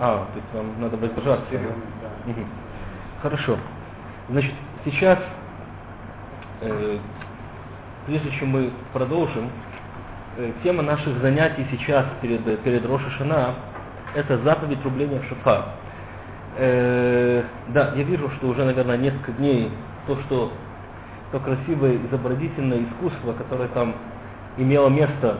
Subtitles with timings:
[0.00, 1.44] А, то есть вам надо воздержаться.
[1.50, 2.32] Серьезно, да?
[2.32, 2.46] Мгм.
[3.22, 3.58] Хорошо.
[4.28, 4.52] Значит,
[4.84, 5.18] сейчас,
[6.60, 6.98] э,
[8.06, 9.50] прежде чем мы продолжим,
[10.36, 13.54] э, тема наших занятий сейчас перед, перед Роша Шана–
[14.14, 15.64] это заповедь рубления в шафар.
[16.56, 19.70] Э, да, я вижу, что уже, наверное, несколько дней
[20.06, 20.52] то, что
[21.32, 23.96] то красивое изобразительное искусство, которое там
[24.56, 25.38] имело место,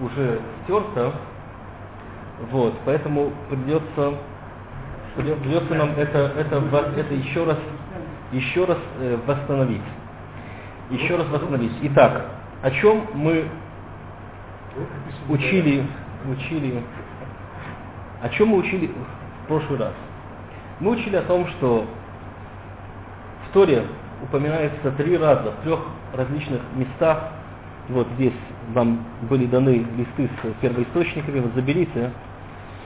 [0.00, 1.14] уже стерто.
[2.50, 4.14] Вот, поэтому придется,
[5.16, 6.62] придется нам это, это,
[6.96, 7.56] это еще раз,
[8.32, 9.82] еще раз э, восстановить.
[10.90, 11.72] Еще раз восстановить.
[11.82, 12.26] Итак,
[12.62, 13.48] о чем мы
[15.28, 15.86] учили,
[16.28, 16.82] учили,
[18.22, 18.90] о чем мы учили
[19.44, 19.92] в прошлый раз?
[20.80, 21.86] Мы учили о том, что
[23.48, 23.86] в Торе
[24.22, 25.80] упоминается три раза в трех
[26.12, 27.30] различных местах.
[27.88, 28.34] Вот здесь
[28.74, 32.10] вам были даны листы с первоисточниками, вот заберите,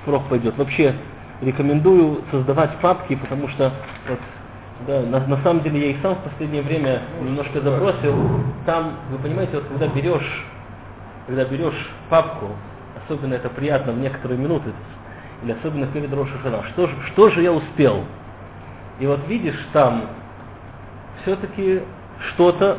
[0.04, 0.56] срок пойдет.
[0.56, 0.94] Вообще
[1.40, 3.72] рекомендую создавать папки, потому что
[4.08, 4.18] вот,
[4.86, 8.14] да, на, на самом деле я их сам в последнее время немножко забросил.
[8.66, 10.44] Там, вы понимаете, вот когда берешь,
[11.26, 12.48] когда берешь папку,
[13.04, 14.72] особенно это приятно в некоторые минуты,
[15.42, 18.04] или особенно перед Роша Шана, что, же- что же я успел?
[18.98, 20.02] И вот видишь там
[21.22, 21.82] все-таки
[22.32, 22.78] что-то,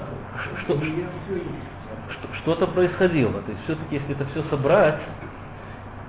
[0.63, 0.81] что, что-
[2.11, 3.41] что- что-то происходило.
[3.41, 4.99] То есть все-таки, если это все собрать,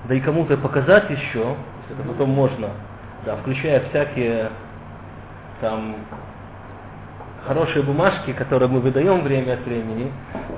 [0.04, 1.56] да и кому-то показать еще,
[1.90, 2.70] это потом можно,
[3.24, 4.50] да, включая всякие
[5.60, 5.96] там
[7.46, 10.10] хорошие бумажки, которые мы выдаем время от времени,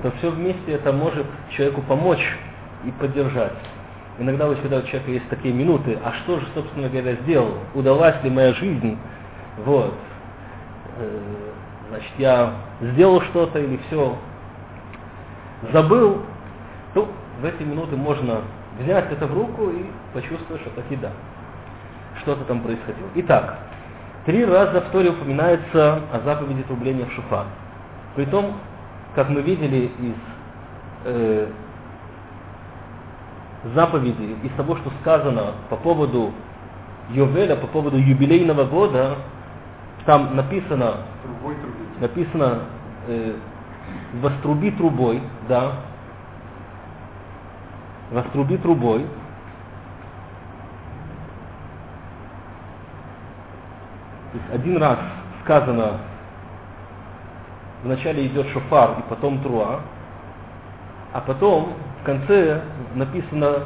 [0.03, 2.25] то все вместе это может человеку помочь
[2.85, 3.53] и поддержать.
[4.19, 7.55] Иногда вот когда у человека есть такие минуты, а что же, собственно говоря, сделал?
[7.75, 8.97] Удалась ли моя жизнь?
[9.65, 9.95] Вот.
[10.99, 11.45] Э,
[11.95, 14.17] Значит, я сделал что-то или все
[15.73, 16.23] забыл,
[16.95, 17.09] то
[17.41, 18.41] в эти минуты можно
[18.81, 21.11] взять это в руку и почувствовать, что таки да,
[22.21, 23.09] что-то там происходило.
[23.17, 23.59] Итак,
[24.27, 27.47] три раза в Торе упоминается о заповеди трубления в шуфар.
[28.17, 28.55] Притом,
[29.15, 30.15] как мы видели из
[31.05, 31.49] э,
[33.75, 36.33] заповеди, из того, что сказано по поводу
[37.11, 39.17] Йовеля, по поводу юбилейного года,
[40.07, 41.57] там написано Трубой
[42.01, 42.61] написано
[43.09, 43.35] э,
[44.21, 45.73] «Воструби трубой», да,
[48.11, 49.07] «Воструби трубой»,
[54.35, 54.99] То есть один раз
[55.45, 56.01] сказано,
[57.85, 59.79] вначале идет шофар и потом труа,
[61.13, 62.63] а потом в конце
[62.97, 63.61] написано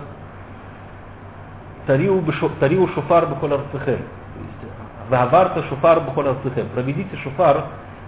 [1.87, 2.23] «Тариу,
[2.95, 4.05] шофар бухол арцехем».
[5.09, 6.69] Ваварта шофар бухол арцехем.
[6.75, 7.65] Проведите шофар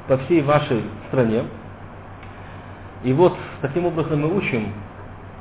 [0.06, 1.44] по всей вашей стране.
[3.04, 4.74] И вот таким образом мы учим,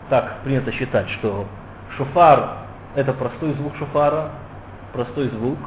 [0.09, 1.45] так принято считать, что
[1.97, 2.59] шофар
[2.95, 4.31] это простой звук шофара,
[4.93, 5.57] простой звук.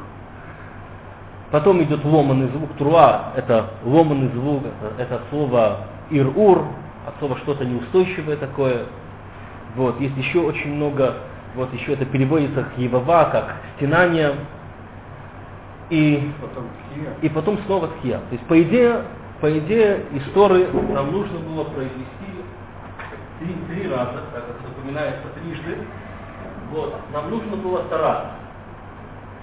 [1.51, 6.65] Потом идет ломанный звук труа, это ломанный звук, это, это от слова ир-ур,
[7.07, 8.85] от слова что-то неустойчивое такое.
[9.75, 11.15] Вот, есть еще очень много,
[11.55, 14.33] вот еще это переводится к евава, как стенание.
[15.89, 16.63] И Потом
[17.21, 18.17] и потом снова тхия.
[18.17, 19.03] То есть, по идее,
[19.41, 22.23] по идее, из Торы нам нужно было произвести
[23.43, 25.77] три, три раза, так как это упоминается трижды.
[26.71, 28.31] Вот, нам нужно было стараться.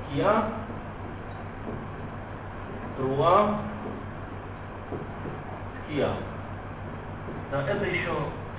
[0.08, 0.44] Тхия,
[2.96, 3.58] труа,
[5.86, 6.08] тхия.
[7.52, 8.10] Да, это еще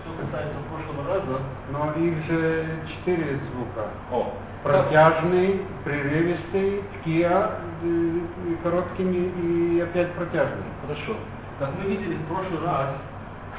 [0.02, 1.40] все касается прошлого раза.
[1.72, 3.88] Но их же четыре звука.
[4.12, 7.52] О, Протяжный, прерывистый, ткия,
[7.82, 10.66] э, и короткий и опять протяжный.
[10.84, 11.18] Хорошо.
[11.58, 12.90] Как мы видели в прошлый раз,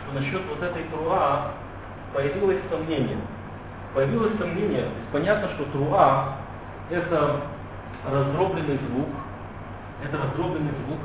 [0.00, 1.52] что насчет вот этой труа
[2.12, 3.18] появилось сомнение.
[3.94, 4.88] Появилось сомнение.
[5.12, 6.36] Понятно, что труа
[6.90, 7.40] это
[8.10, 9.08] раздробленный звук,
[10.04, 10.98] это раздробленный звук,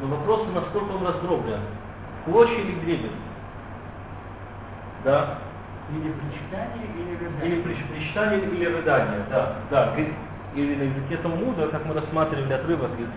[0.00, 1.60] но вопрос, насколько он раздроблен.
[2.20, 3.10] В клочья или дребезги?
[5.04, 5.38] Да?
[5.90, 7.46] Или причитание, или рыдание.
[7.46, 9.94] Или прич- причитание, или рыдание, да, да.
[10.54, 13.08] Или на языке Талмуда, как мы рассматривали отрывок из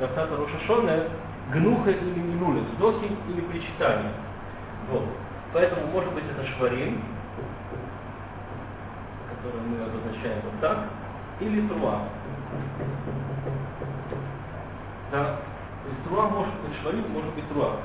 [0.00, 1.04] Рафтата Рошашона,
[1.52, 4.12] гнуха или минули, вздохи или причитание.
[4.90, 5.04] Вот.
[5.56, 7.02] Поэтому, может быть, это шварим,
[9.30, 10.80] который мы обозначаем вот так,
[11.40, 12.00] или труа.
[15.10, 15.24] Да.
[15.24, 17.76] То есть труа может быть шварим, может быть труа.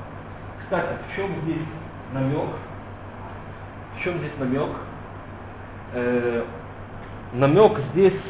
[0.62, 1.66] Кстати, в чем здесь
[2.12, 2.50] намек?
[3.96, 4.68] В чем здесь намек?
[5.94, 6.44] Э,
[7.32, 8.20] намек здесь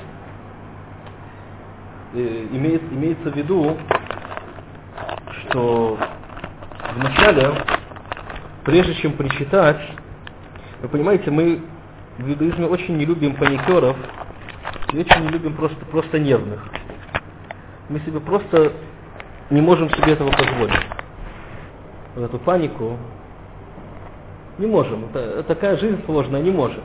[2.15, 3.77] э, имеет, имеется в виду,
[5.49, 5.99] что
[6.94, 7.81] вначале,
[8.64, 9.81] прежде чем причитать,
[10.82, 11.61] вы понимаете, мы
[12.19, 13.97] в иудаизме очень не любим паникеров,
[14.93, 16.62] и очень не любим просто, просто нервных.
[17.88, 18.73] Мы себе просто
[19.50, 20.81] не можем себе этого позволить.
[22.14, 22.97] Вот эту панику
[24.59, 25.06] не можем.
[25.06, 26.82] Это, такая жизнь сложная, не можем.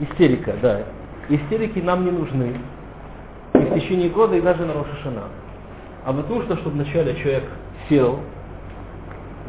[0.00, 0.82] Истерика, да.
[1.28, 2.56] Истерики нам не нужны.
[3.54, 5.24] И в течение года, и даже на Рошашана.
[6.04, 7.44] А вот нужно, чтобы вначале человек
[7.88, 8.20] сел,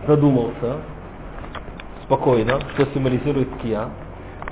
[0.08, 0.78] задумался,
[2.14, 3.90] спокойно, что символизирует кия.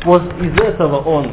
[0.03, 1.27] Вот из этого он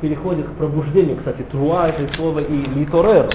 [0.00, 1.16] переходит к пробуждению.
[1.16, 3.28] Кстати, труа это слово и литорер,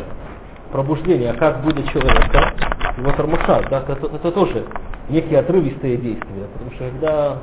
[0.72, 2.54] пробуждение, а как будет человека,
[2.98, 4.66] его тормошат, да, это, это тоже
[5.10, 7.38] некие отрывистые действия, потому что когда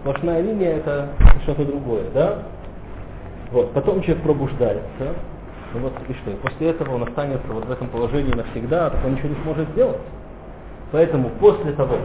[0.00, 1.10] сплошная линия, это
[1.44, 2.38] что-то другое, да?
[3.52, 5.14] Вот, потом человек пробуждается,
[5.74, 9.04] ну вот и что, и после этого он останется вот в этом положении навсегда, так
[9.04, 10.00] он ничего не сможет сделать.
[10.90, 11.96] Поэтому после того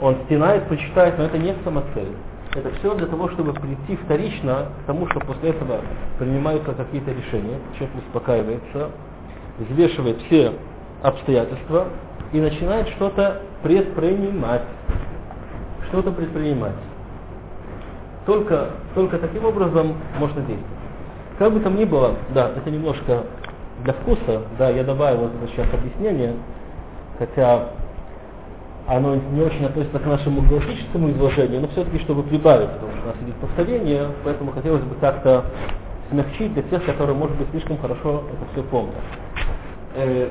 [0.00, 2.08] он стенает, почитает, но это не самоцель.
[2.54, 5.80] Это все для того, чтобы прийти вторично к тому, что после этого
[6.18, 8.90] принимаются какие-то решения, человек успокаивается,
[9.58, 10.54] взвешивает все
[11.02, 11.86] обстоятельства
[12.32, 14.62] и начинает что-то предпринимать.
[15.88, 16.74] Что-то предпринимать.
[18.26, 20.66] Только, только таким образом можно действовать.
[21.38, 23.24] Как бы там ни было, да, это немножко
[23.82, 26.34] для вкуса, да, я добавил вот это сейчас объяснение,
[27.18, 27.68] хотя
[28.90, 33.06] оно не очень относится к нашему галактическому изложению, но все-таки, чтобы прибавить, потому что у
[33.06, 35.44] нас идет повторение, поэтому хотелось бы как-то
[36.10, 38.94] смягчить для тех, которые, может быть, слишком хорошо это все помнят.
[39.94, 40.28] Э,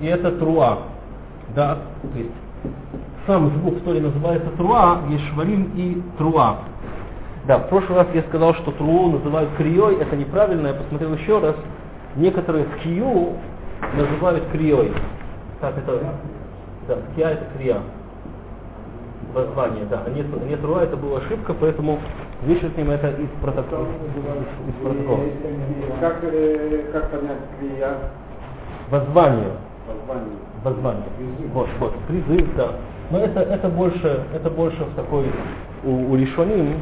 [0.00, 0.78] и это труа.
[1.54, 2.30] Да, то есть
[3.26, 6.58] сам звук Торе называется труа, есть шварим и труа.
[7.46, 11.38] Да, в прошлый раз я сказал, что труу называют крией, это неправильно, я посмотрел еще
[11.38, 11.54] раз.
[12.16, 13.34] Некоторые кию
[13.96, 14.92] называют крией.
[15.60, 16.14] Как это?
[16.88, 17.78] Да, кия это крия.
[19.34, 20.02] Воззвание, да.
[20.04, 21.98] А нет, нет руа, это была ошибка, поэтому
[22.42, 23.86] вычеркнем это из протокола.
[23.86, 25.20] Из, из протокола.
[26.00, 27.96] Как, э, как понять крия?
[28.90, 29.52] Воззвание.
[29.88, 30.36] Воззвание.
[30.62, 31.04] Воззвание.
[31.52, 32.72] Вот, вот, призыв, да.
[33.10, 35.26] Но это, это больше, это больше в такой
[35.84, 36.76] у, у Лишоним,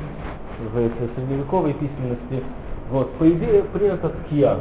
[0.72, 2.42] в средневековой письменности.
[2.90, 4.56] Вот, по идее, принято ткия.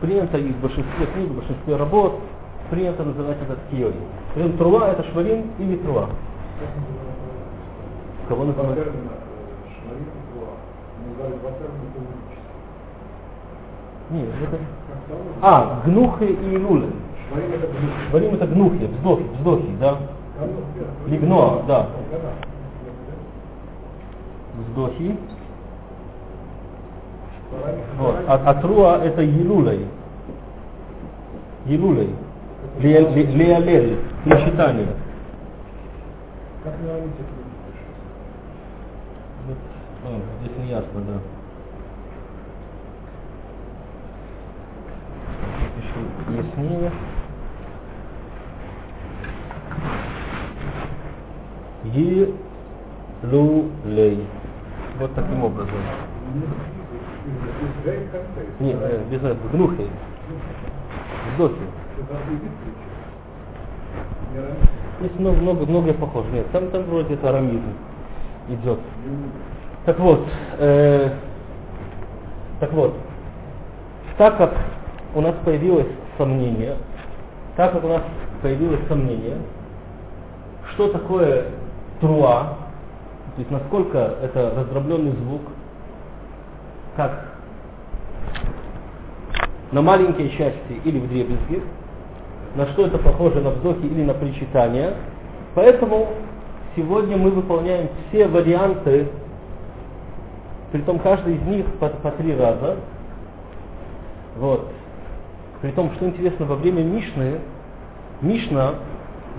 [0.00, 2.20] Принято и в большинстве книг, в большинстве работ,
[2.70, 3.94] принято называть это ткией.
[4.36, 6.10] Причем труа это шварим или труа.
[8.28, 8.92] Кого называют?
[14.10, 14.58] Нет, это...
[15.40, 16.90] А, гнухи и илулы.
[18.10, 19.96] Шварим это гнухи, вздохи, вздохи, да?
[21.06, 21.88] Лигноа, да.
[24.58, 25.16] Вздохи.
[27.98, 28.16] Вот.
[28.28, 29.86] А, а труа это елулей.
[31.64, 32.10] Елулей.
[32.78, 34.88] Леалель, причитание.
[36.62, 36.92] Как на
[39.46, 39.56] Вот,
[40.04, 41.14] а, здесь не ясно, да.
[45.78, 46.00] Еще
[46.42, 46.92] яснее.
[53.22, 54.26] Елулей.
[54.98, 55.80] Вот таким образом.
[58.60, 59.86] Нет, э, без этого, гнухи.
[61.32, 61.62] Вздохи.
[65.00, 66.30] Есть много, много, много похоже.
[66.30, 67.74] Нет, там, там вроде это арамизм
[68.48, 68.78] идет.
[69.84, 70.26] Так вот,
[70.58, 71.10] э,
[72.60, 72.94] так вот,
[74.18, 74.52] так как
[75.14, 76.76] у нас появилось сомнение,
[77.56, 78.02] так как у нас
[78.42, 79.36] появилось сомнение,
[80.72, 81.46] что такое
[82.00, 82.56] труа,
[83.34, 85.42] то есть насколько это раздробленный звук,
[86.96, 87.26] как
[89.72, 91.62] на маленькие части или в дребезги,
[92.56, 94.94] на что это похоже на вздохи или на причитание.
[95.54, 96.08] Поэтому
[96.74, 99.08] сегодня мы выполняем все варианты,
[100.72, 102.76] притом каждый из них по, по три раза.
[104.36, 104.68] Вот.
[105.60, 107.40] Притом, что интересно, во время Мишны,
[108.20, 108.74] Мишна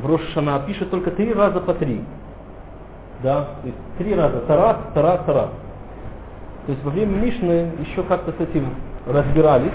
[0.02, 2.02] в Рошана пишет только три раза по три.
[3.24, 5.50] Да, то есть три раза Тарас, Тарас, Тарас.
[6.68, 8.76] То есть во время Мишны еще как-то с этим
[9.08, 9.74] разбирались.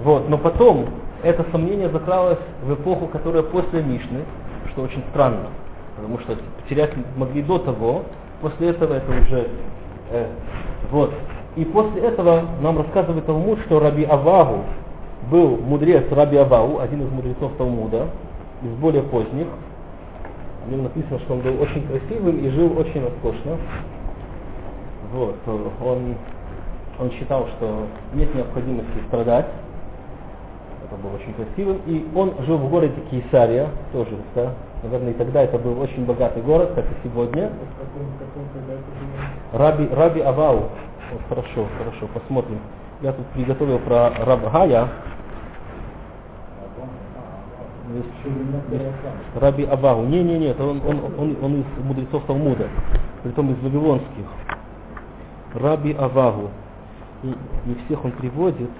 [0.00, 0.86] Вот, но потом
[1.22, 4.24] это сомнение закралось в эпоху, которая после Мишны,
[4.72, 5.48] что очень странно,
[5.96, 8.02] потому что потерять могли до того,
[8.40, 9.48] после этого это уже...
[10.10, 10.26] Э,
[10.90, 11.12] вот.
[11.56, 14.64] И после этого нам рассказывает Талмуд, что Раби Авагу
[15.30, 18.06] был мудрец Раби Авау, один из мудрецов Талмуда,
[18.62, 19.46] из более поздних.
[20.66, 23.56] В нем написано, что он был очень красивым и жил очень роскошно.
[25.12, 25.36] Вот.
[25.84, 26.14] Он,
[26.98, 29.46] он считал, что нет необходимости страдать,
[30.90, 31.80] это был очень красивым.
[31.86, 36.42] И он жил в городе Кейсария, тоже да, Наверное, и тогда это был очень богатый
[36.42, 37.50] город, как и сегодня.
[39.52, 40.70] Раби, Раби Авау.
[41.12, 42.58] Вот, хорошо, хорошо, посмотрим.
[43.02, 44.88] Я тут приготовил про Рабгая.
[49.38, 50.06] Раби Авау.
[50.06, 52.68] Не, не, нет, он, он, он, он из мудрецов Талмуда,
[53.22, 54.26] притом из вавилонских.
[55.54, 56.50] Раби Авагу.
[57.22, 57.34] И
[57.66, 58.70] не всех он приводит.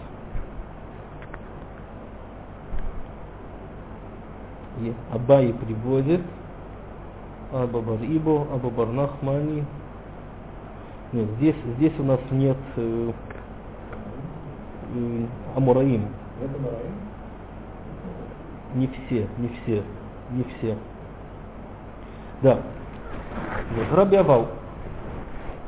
[4.80, 6.20] И Абай приводит.
[7.52, 9.64] Аба Барибо, Аба Барнахмани.
[11.12, 13.12] Нет, здесь, здесь у нас нет э,
[14.94, 16.06] э, Амураим.
[18.74, 19.82] Не все, не все,
[20.30, 20.76] не все.
[22.42, 22.60] Да.
[23.74, 24.46] Вот, Раби Авау.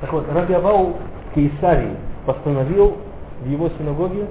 [0.00, 0.96] Так вот, Раби Авау
[1.34, 2.96] Кейсарий постановил
[3.40, 4.28] в его синагоге,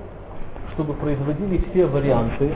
[0.74, 2.56] чтобы производили все варианты.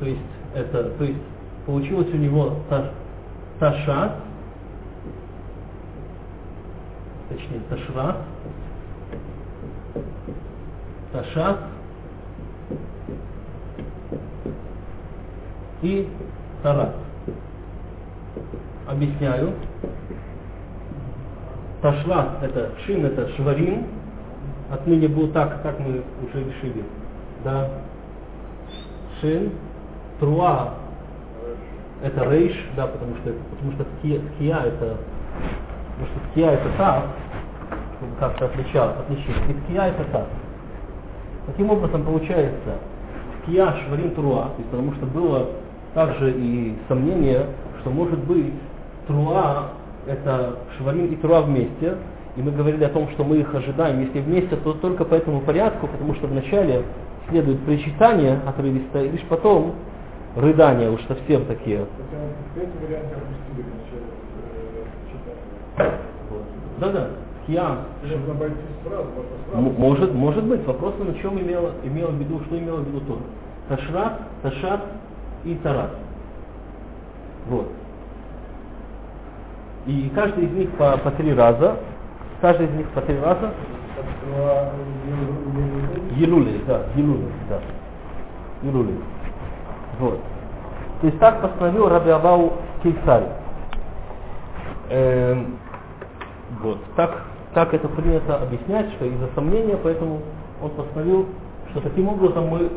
[0.00, 0.20] То есть,
[0.54, 1.18] это, то есть
[1.66, 2.90] получилось у него та,
[3.58, 4.12] ташат,
[7.28, 8.16] точнее ташрат,
[11.12, 11.58] ташат
[15.82, 16.08] и
[16.62, 16.94] тарат.
[18.86, 19.54] Объясняю.
[21.80, 23.86] Ташлат это шин, это шварим.
[24.70, 26.84] Отныне был так, как мы уже решили.
[27.44, 27.68] Да.
[29.20, 29.52] Шин.
[30.20, 30.74] Труа
[32.02, 34.20] это рейш, да, потому что, потому что ткия,
[34.58, 34.96] это,
[35.92, 37.04] потому что ткия это тав,
[37.96, 39.36] чтобы как-то отличал, отличить.
[39.48, 40.26] И ткия это тав.
[41.46, 42.78] Таким образом получается
[43.42, 45.48] ткия шварим труа, то потому что было
[45.94, 47.46] также и сомнение,
[47.80, 48.52] что может быть
[49.06, 49.68] труа
[50.06, 51.96] это шварим и труа вместе,
[52.36, 55.40] и мы говорили о том, что мы их ожидаем, если вместе, то только по этому
[55.40, 56.82] порядку, потому что вначале
[57.28, 59.74] следует причитание отрывистое, и лишь потом
[60.36, 61.86] рыдания уж совсем такие.
[66.78, 67.08] Да-да,
[68.84, 69.70] сразу.
[69.78, 70.64] Может, может быть.
[70.66, 73.20] Вопрос на чем имела, имела в виду, что имела в виду Тора.
[73.68, 74.80] Ташрат, Ташат
[75.44, 75.90] и Тарат.
[77.48, 77.68] Вот.
[79.86, 81.76] И каждый из них по, по три раза.
[82.40, 83.52] Каждый из них по три раза.
[86.16, 87.60] Елули, да, Елули, да.
[88.62, 88.94] Елули.
[90.02, 90.18] Вот.
[91.00, 93.28] То есть так постановил Раби Абау Кейсарь.
[94.90, 95.58] Эм,
[96.60, 96.78] вот.
[96.96, 97.22] Так,
[97.54, 100.18] так это принято объяснять, что из-за сомнения, поэтому
[100.60, 101.26] он постановил,
[101.70, 102.68] что таким образом мы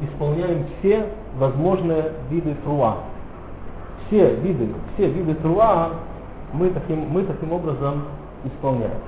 [0.00, 1.06] исполняем все
[1.38, 2.96] возможные виды труа.
[4.06, 5.90] Все виды, все виды труа
[6.52, 8.06] мы таким, мы таким образом
[8.44, 8.98] исполняем.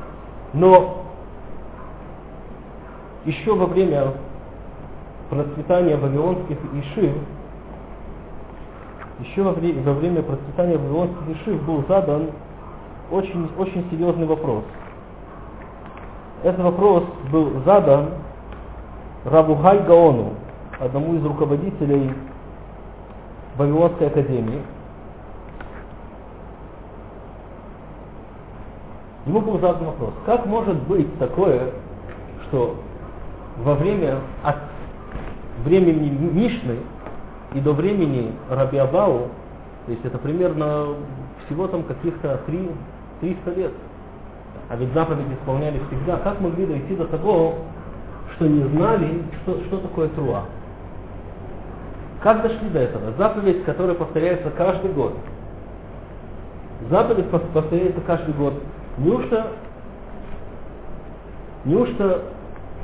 [0.52, 1.06] Но
[3.24, 4.12] еще во время
[5.28, 7.14] процветания вавилонских ишив,
[9.20, 12.30] еще во, вре- во время процветания вавилонских ишив был задан
[13.10, 14.64] очень, очень серьезный вопрос.
[16.42, 18.10] Этот вопрос был задан
[19.24, 20.34] Равухай Гаону,
[20.78, 22.12] одному из руководителей
[23.56, 24.60] Вавилонской академии.
[29.26, 31.70] Ему был задан вопрос, как может быть такое,
[32.48, 32.76] что
[33.62, 34.56] во время от
[35.64, 36.78] времени Мишны
[37.54, 39.28] и до времени Раби Абау,
[39.86, 40.88] то есть это примерно
[41.46, 42.70] всего там каких-то три-
[43.20, 43.72] 300 лет,
[44.68, 47.54] а ведь заповеди исполняли всегда, как могли дойти до того,
[48.34, 50.44] что не знали, что, что такое труа?
[52.22, 53.12] Как дошли до этого?
[53.18, 55.14] Заповедь, которая повторяется каждый год.
[56.90, 58.54] Заповедь пов- повторяется каждый год.
[58.98, 59.48] Неужто,
[61.64, 62.22] неужто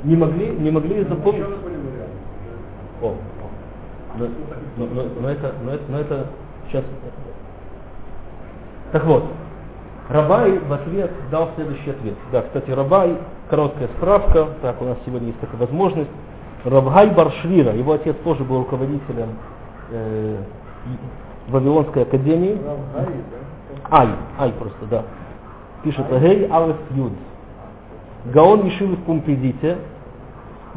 [0.03, 1.43] не могли, не могли запомнить?
[1.43, 1.69] Варианты.
[3.01, 3.15] О, о.
[4.17, 4.25] Но,
[4.77, 6.25] но- но- но это, но, это, но это
[6.67, 6.83] сейчас.
[8.91, 9.23] Так вот,
[10.09, 12.15] Рабай в ответ дал следующий ответ.
[12.31, 13.17] Да, кстати, Рабай,
[13.49, 16.09] короткая справка, так, у нас сегодня есть такая возможность.
[16.65, 19.29] Рабгай Баршвира, его отец тоже был руководителем
[19.91, 20.37] э,
[21.47, 22.59] Вавилонской академии.
[23.89, 25.03] Ай, Ай просто, да.
[25.83, 27.13] Пишет Гей Алеф Юд.
[28.25, 29.77] Гаон Ешивы в Пумпедите,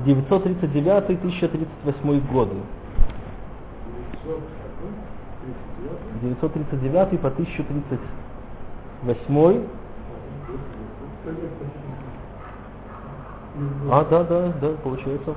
[0.07, 2.55] 939-1038 годы.
[6.23, 9.62] 939 по 1038.
[13.90, 15.35] А, да, да, да, получается.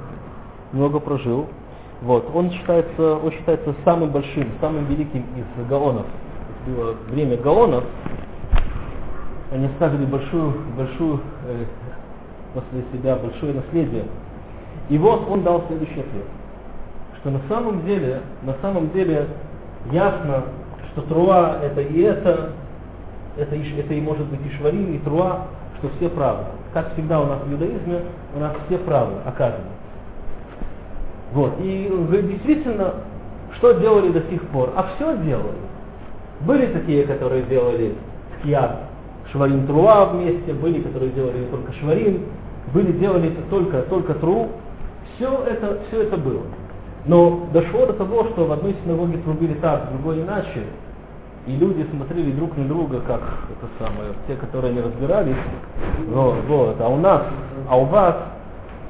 [0.72, 1.48] Много прожил.
[2.02, 2.30] Вот.
[2.34, 6.06] Он считается, он считается самым большим, самым великим из гаонов.
[6.66, 7.84] Было время гаонов.
[9.52, 11.66] Они оставили большую, большую э,
[12.54, 14.06] после себя большое наследие.
[14.90, 16.26] И вот он дал следующий ответ,
[17.20, 19.28] что на самом деле, на самом деле
[19.92, 20.44] ясно,
[20.92, 22.52] что Труа это и это,
[23.38, 25.48] это, и, это и может быть и Шварим, и Труа,
[25.80, 26.44] что все правы.
[26.74, 28.02] Как всегда у нас в иудаизме,
[28.36, 29.72] у нас все правы оказывается.
[31.34, 31.54] Вот.
[31.60, 31.92] И
[32.30, 32.94] действительно,
[33.56, 34.72] что делали до сих пор?
[34.76, 35.58] А все делали.
[36.42, 37.96] Были такие, которые делали
[38.40, 38.88] скиат
[39.32, 42.24] шварим труа вместе, были, которые делали только шварим,
[42.74, 44.50] были, делали только, только тру.
[45.16, 46.44] Все это, все это было.
[47.08, 50.66] Но дошло до того, что в одной синагоге трубили так, в другой иначе,
[51.48, 55.38] и люди смотрели друг на друга, как это самое, те, которые не разбирались.
[56.10, 56.82] Вот, вот.
[56.82, 57.22] А у нас,
[57.70, 58.16] а у вас,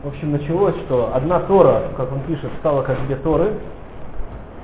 [0.04, 3.54] в общем, началось, что одна Тора, как он пишет, стала как две Торы,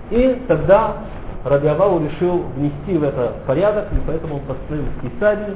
[0.09, 0.97] и тогда
[1.45, 5.55] Рабиавау решил внести в это порядок, и поэтому он построил Кисари,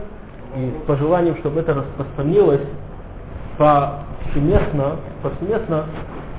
[0.56, 2.62] и с пожеланием, чтобы это распространилось
[3.58, 5.86] повсеместно, повсеместно,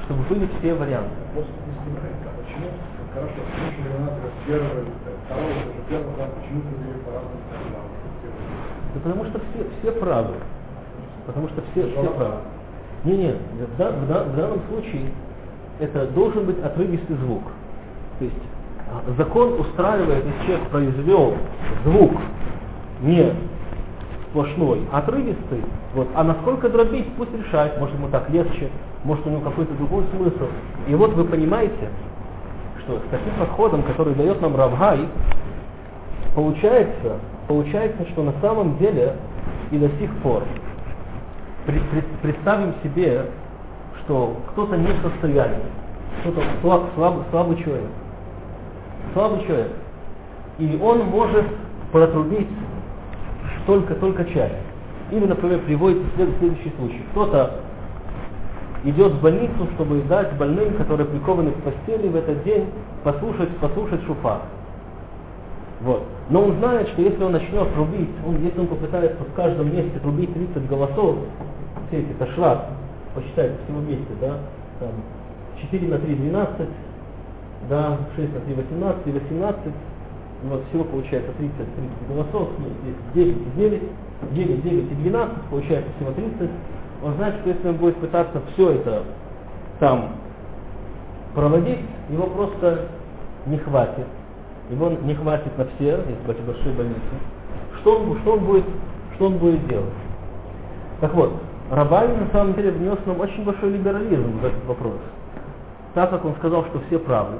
[0.08, 1.10] чтобы были все варианты.
[1.36, 1.40] А
[2.42, 2.68] почему,
[3.12, 3.34] хорошо,
[4.46, 6.62] первый, да, почему
[7.04, 7.36] по-разному
[8.94, 10.34] Да потому что все, все правы.
[11.26, 12.36] Потому что все, все правы.
[13.04, 15.10] Не, не, в, дан, в, в данном случае
[15.78, 17.42] это должен быть отрывистый звук.
[18.18, 18.36] То есть
[18.90, 21.36] а, закон устраивает, если человек произвел
[21.84, 22.12] звук
[23.02, 23.34] не
[24.30, 25.62] сплошной, а отрывистый,
[25.94, 28.70] вот, а насколько дробить, пусть решает, может ему так легче,
[29.04, 30.48] может у него какой-то другой смысл.
[30.86, 31.88] И вот вы понимаете,
[32.80, 35.06] что с таким подходом, который дает нам Равгай,
[36.34, 39.16] получается, получается, что на самом деле
[39.70, 40.42] и до сих пор
[42.22, 43.26] представим себе,
[44.04, 45.66] что кто-то не в состоянии,
[46.20, 47.90] кто-то слаб, слаб, слабый человек,
[49.12, 49.72] слабый человек,
[50.58, 51.44] и он может
[51.92, 52.48] протрубить
[53.66, 54.54] только, только часть.
[55.10, 57.02] Или, например, приводится следующий случай.
[57.12, 57.60] Кто-то
[58.84, 62.66] идет в больницу, чтобы дать больным, которые прикованы к постели в этот день,
[63.02, 64.42] послушать, послушать шуфар.
[65.80, 66.04] Вот.
[66.30, 69.98] Но он знает, что если он начнет трубить, он, если он попытается в каждом месте
[70.00, 71.16] трубить 30 голосов,
[71.88, 72.66] все эти ташрат,
[73.14, 74.38] посчитайте всего вместе, да,
[74.80, 74.90] там,
[75.60, 76.68] 4 на 3 12,
[77.68, 79.60] да, 6 на 3 18 и 18,
[80.44, 83.82] вот всего получается 30, 30 голосов, ну, здесь 9 и 9,
[84.32, 86.50] 9, 9 и 12, получается всего 30.
[87.02, 89.02] Он знает, что если он будет пытаться все это
[89.78, 90.10] там
[91.34, 91.80] проводить,
[92.10, 92.86] его просто
[93.46, 94.06] не хватит.
[94.70, 97.00] Его не хватит на все, брать большие больницы.
[97.80, 98.64] Что он, что он, будет,
[99.14, 99.94] что он будет делать?
[101.00, 101.32] Так вот,
[101.70, 104.96] Рабай на самом деле внес нам очень большой либерализм в этот вопрос.
[105.94, 107.38] Так как он сказал, что все правы,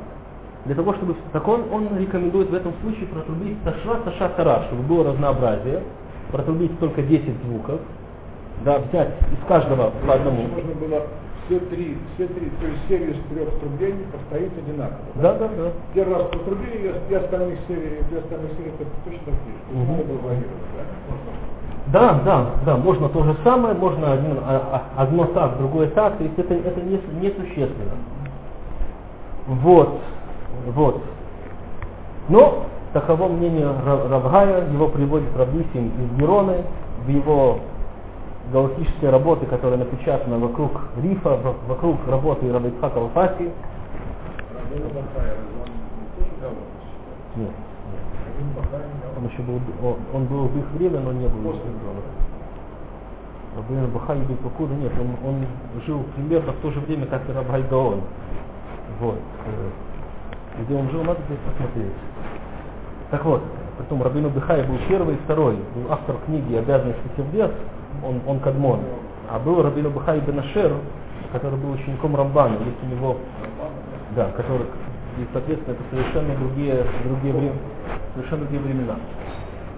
[0.65, 1.17] для того, чтобы...
[1.33, 5.83] Так он, он рекомендует в этом случае протрубить ташра, таша, тара, чтобы было разнообразие,
[6.31, 7.81] протрубить только 10 звуков,
[8.65, 10.43] да, взять из каждого по одному.
[10.49, 11.03] Можно было
[11.47, 14.99] все три, все три, то есть серию из трех трублений повторить одинаково.
[15.15, 15.73] Да, да, да.
[15.95, 19.83] Первый раз потрубили, и остальных серий, две остальных серии это точно такие же.
[19.83, 19.93] Угу.
[19.93, 20.85] Надо было варьировать, да?
[21.91, 26.19] Да, да, да, можно то же самое, можно один, а, а, одно так, другое так,
[26.19, 27.97] то есть это, это не, не существенно.
[29.47, 29.99] Вот.
[30.75, 31.01] Вот.
[32.29, 36.57] Но таково мнение Равгая, его приводит Рабисим из Героны,
[37.07, 37.61] в его
[38.53, 43.51] галактические работы, которые напечатаны вокруг Рифа, вокруг работы Рабицхака Алфаси.
[47.37, 47.51] Нет.
[49.17, 51.57] Он еще был, он, он был в их время, но не был из
[53.57, 55.47] Рабин Бахай был покуда, нет, он, он
[55.85, 58.03] жил примерно в то же время, как и Рабхай Гаон.
[59.01, 59.19] Вот.
[59.47, 61.93] Э, где он жил, надо здесь посмотреть.
[63.11, 63.43] Так вот,
[63.79, 67.51] потом Рабину Бихай был первый и второй, был автор книги «Обязанности сердец»,
[68.05, 68.81] он, он Кадмон.
[69.31, 70.73] А был Рабину Бихай Бенашер,
[71.33, 73.17] который был учеником Рамбана, есть у него,
[74.17, 74.67] да, который,
[75.19, 77.55] и, соответственно, это совершенно другие, другие, времена,
[78.15, 78.97] совершенно другие времена.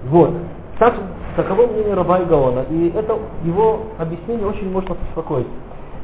[0.04, 0.30] Вот.
[0.78, 0.94] Так,
[1.36, 2.64] таково мнение Раба и Гаона.
[2.70, 5.46] И это его объяснение очень можно успокоить.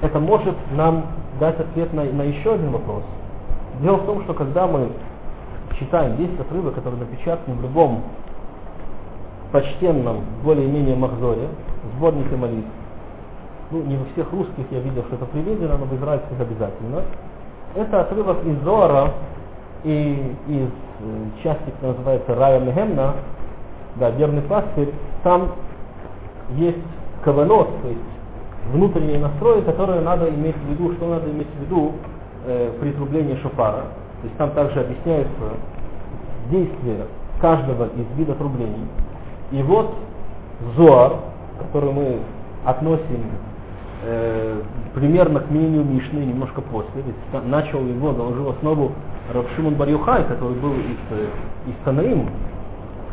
[0.03, 1.07] Это может нам
[1.41, 3.03] дать ответ на, на еще один вопрос.
[3.81, 4.91] Дело в том, что когда мы
[5.79, 8.03] читаем 10 отрывок, которые напечатаны в любом
[9.53, 11.49] почтенном, более-менее махзоре,
[11.97, 12.69] сборнике молитв,
[13.71, 17.03] ну, не во всех русских я видел, что это приведено, но в израильских обязательно,
[17.75, 19.13] это отрывок из Зора
[19.85, 23.15] и из э, части, которая называется Рая Мехемна,
[23.97, 25.53] да, верный пастырь, там
[26.51, 26.79] есть
[27.25, 28.01] каванот, то есть
[28.73, 31.93] внутренние настрои, которые надо иметь в виду, что надо иметь в виду
[32.47, 33.85] э, при трублении шофара.
[34.23, 35.53] То есть там также объясняется
[36.51, 37.07] действие
[37.41, 38.87] каждого из видов трублений.
[39.53, 39.95] И вот
[40.77, 41.17] Зоар,
[41.59, 42.19] который мы
[42.65, 43.25] относим
[44.05, 44.61] э,
[44.95, 48.93] примерно к мнению Мишны немножко после, ведь начал его, заложил основу
[49.33, 51.27] Равшимон Барюхай, который был из, э,
[51.69, 52.29] из Танаим,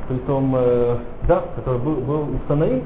[0.08, 2.84] притом, э, да, который был, был из Танаим,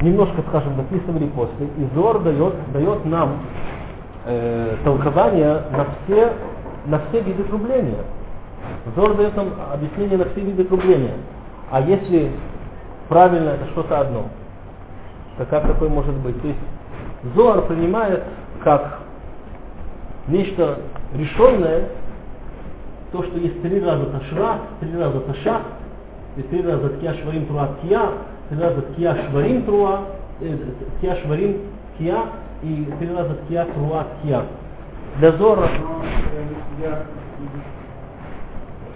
[0.00, 3.38] немножко, скажем, дописывали после, и Зор дает, дает нам
[4.26, 6.32] э, толкование на все,
[6.86, 8.04] на все виды трубления.
[8.96, 11.14] Зор дает нам объяснение на все виды трубления.
[11.70, 12.30] А если
[13.08, 14.24] правильно, это что-то одно,
[15.38, 16.40] то как такое может быть?
[16.40, 16.60] То есть
[17.34, 18.22] Зор принимает
[18.62, 19.00] как
[20.28, 20.78] нечто
[21.14, 21.88] решенное,
[23.12, 25.62] то, что есть три раза ташра, три раза ташах,
[26.36, 28.02] и три раза ткия шварим труа ткия,
[28.48, 30.00] три раза ткия шварим труа,
[30.40, 30.56] э,
[30.98, 31.60] ткия шварим
[31.94, 32.18] ткия,
[32.62, 34.42] и три раза ткия труа ткия.
[35.18, 35.68] Для Зора...
[36.80, 37.06] Я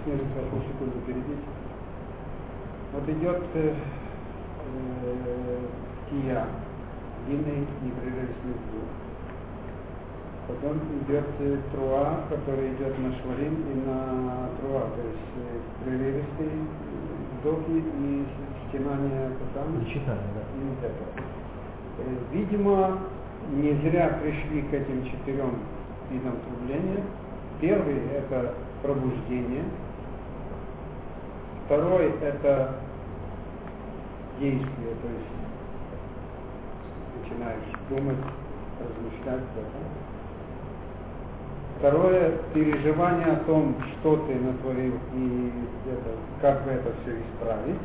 [0.03, 1.45] снизу одну секунду перебить.
[2.91, 3.73] Вот идет э,
[5.05, 5.59] э,
[6.09, 6.45] кия,
[7.25, 8.89] длинный непрерывный звук.
[10.47, 16.49] Потом идет э, труа, который идет на шварим и на труа, то есть э, прерывистые
[17.39, 18.25] вдохи и
[18.67, 19.85] стенание там.
[19.85, 20.41] Читаем, да.
[20.41, 21.23] И вот это.
[21.99, 22.97] Э, Видимо,
[23.53, 25.59] не зря пришли к этим четырем
[26.11, 27.03] видам трубления.
[27.61, 29.63] Первый– это пробуждение.
[31.65, 32.75] Второй– это
[34.39, 35.33] действие, то есть
[37.21, 38.17] начинаешь думать,
[38.79, 39.83] размышлять об этом.
[41.79, 45.51] Второе– переживание о том, что ты натворил и
[45.85, 46.09] это,
[46.41, 47.79] как бы это все исправить.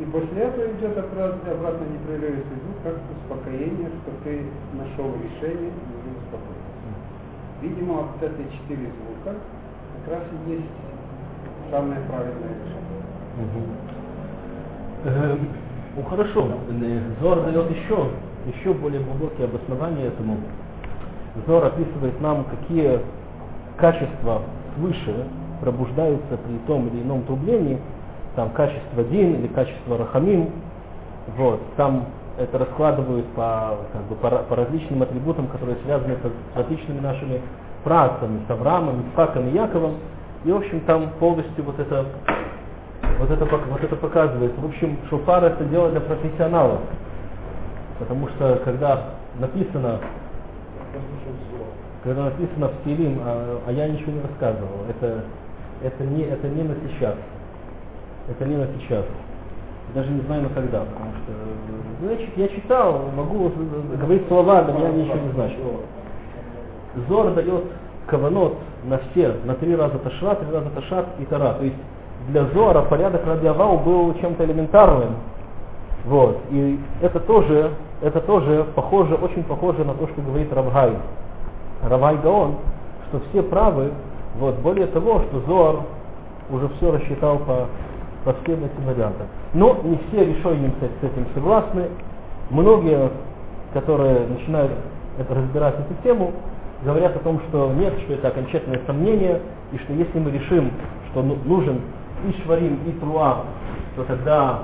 [0.00, 5.72] И после этого идет обратно, непрерывистый звук, как успокоение, что ты нашел решение.
[7.62, 9.36] Видимо, вот эти четыре звука.
[10.04, 10.66] Как раз и есть
[11.70, 12.88] самое правильное решение.
[15.04, 15.36] Э,
[15.96, 18.10] Ну хорошо, Э, Зор дает еще,
[18.46, 20.36] еще более глубокие обоснования этому.
[21.46, 23.00] Зор описывает нам, какие
[23.76, 24.42] качества
[24.76, 25.26] свыше
[25.60, 27.78] пробуждаются при том или ином трублении,
[28.36, 30.50] там качество Дин или качество Рахамим,
[31.36, 32.04] вот, там
[32.38, 37.40] это раскладывают по, как бы, по, по различным атрибутам, которые связаны с различными нашими
[37.84, 39.96] працами, с Авраамом, Исфаком и Яковом,
[40.44, 42.06] и в общем там полностью вот это
[43.18, 44.60] вот это, вот это показывается.
[44.60, 46.80] В общем, шофар это дело для профессионалов.
[47.98, 49.98] Потому что когда написано,
[52.04, 55.24] когда написано в Тилим, а, а я ничего не рассказывал, это,
[55.82, 57.16] это, не, это не на сейчас.
[58.28, 59.04] Это не на сейчас.
[59.94, 61.32] Даже не знаю на когда, потому что
[62.00, 63.50] ну, я, чит- я читал, могу
[63.98, 65.58] говорить слова, но я ничего не значит.
[67.08, 67.64] Зор дает
[68.06, 71.54] каванот на все, на три раза ташра, три раза ташат и тара.
[71.54, 71.76] То есть
[72.28, 75.14] для Зора порядок Радиавау был чем-то элементарным.
[76.04, 76.38] Вот.
[76.50, 77.70] И это тоже,
[78.02, 80.92] это тоже похоже, очень похоже на то, что говорит Равгай.
[81.82, 82.56] Равгай Гаон,
[83.08, 83.92] что все правы,
[84.38, 85.80] вот, более того, что Зор
[86.50, 87.66] уже все рассчитал по,
[88.24, 89.26] по этим вариантам.
[89.54, 91.88] Но не все решением с этим согласны.
[92.50, 93.10] Многие,
[93.72, 94.72] которые начинают
[95.18, 96.32] это, разбирать эту тему,
[96.84, 99.40] говорят о том, что нет, что это окончательное сомнение,
[99.72, 100.70] и что если мы решим,
[101.10, 101.80] что ну- нужен
[102.26, 103.44] и шварим, и труа,
[103.96, 104.60] то тогда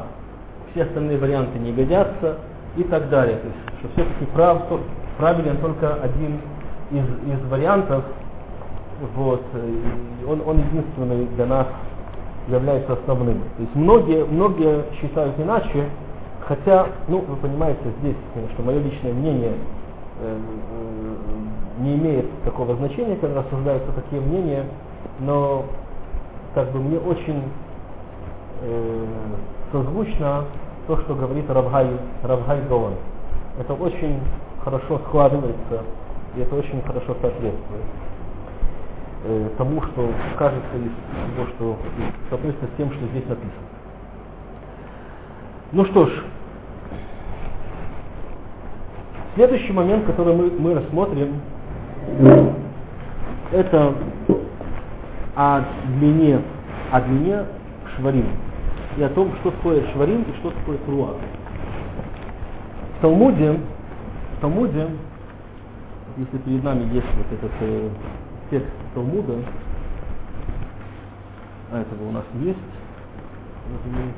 [0.71, 2.39] все остальные варианты не годятся
[2.77, 3.37] и так далее.
[3.37, 4.63] То есть, что все-таки прав,
[5.19, 6.41] правилен только один
[6.91, 8.05] из, из вариантов,
[9.17, 11.67] вот, и он, он единственный для нас
[12.49, 13.41] является основным.
[13.57, 15.89] То есть многие, многие считают иначе,
[16.47, 19.53] хотя, ну, вы понимаете, здесь, конечно, мое личное мнение
[20.21, 24.65] э, э, не имеет такого значения, когда рассуждаются такие мнения,
[25.21, 25.65] но
[26.55, 27.43] как бы мне очень
[28.63, 29.07] э,
[29.73, 30.45] созвучно
[30.87, 31.89] то, что говорит Равгай,
[32.23, 32.95] Равгай Гаон.
[33.59, 34.21] Это очень
[34.63, 35.83] хорошо складывается,
[36.37, 37.85] и это очень хорошо соответствует
[39.25, 41.79] э, тому, что кажется из того, что
[42.31, 43.69] соответствует с тем, что здесь написано.
[45.73, 46.11] Ну что ж,
[49.35, 51.41] следующий момент, который мы, мы рассмотрим,
[53.53, 53.95] это
[55.37, 55.63] о
[55.99, 56.41] длине,
[56.93, 57.45] о длине
[57.97, 58.27] шварим
[58.97, 61.15] и о том, что такое шварим и что такое труа.
[62.99, 63.59] В Талмуде,
[64.37, 64.89] в Талмуде,
[66.17, 67.89] если перед нами есть вот этот э,
[68.55, 69.35] текст Талмуда,
[71.73, 72.57] а этого у нас есть,
[73.69, 74.15] разумеется,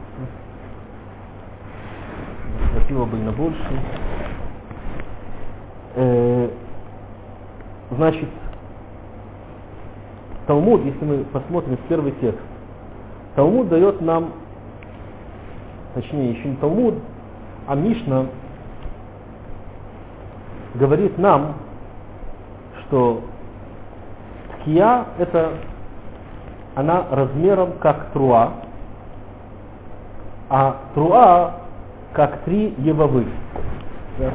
[2.71, 3.83] хватило бы и на больше.
[5.95, 6.51] Э,
[7.93, 8.29] значит,
[10.47, 12.43] Талмуд, если мы посмотрим первый текст,
[13.37, 14.35] Талмуд дает нам,
[15.95, 16.97] точнее, еще не Талмуд,
[17.67, 18.27] а Мишна
[20.75, 21.55] говорит нам,
[22.83, 23.23] что
[24.67, 25.53] кия это
[26.75, 28.53] она размером как труа,
[30.51, 31.55] а труа
[32.13, 33.27] как три евовы.
[34.19, 34.31] Да,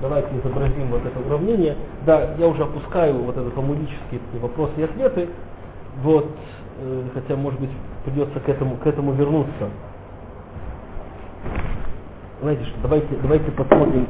[0.00, 1.76] давайте изобразим вот это уравнение.
[2.04, 5.28] Да, я уже опускаю вот это талмудические такие вопросы и ответы.
[6.02, 6.26] Вот,
[6.80, 7.70] э, хотя, может быть,
[8.04, 9.70] придется к этому, к этому вернуться.
[12.42, 14.06] Знаете что, давайте, давайте посмотрим.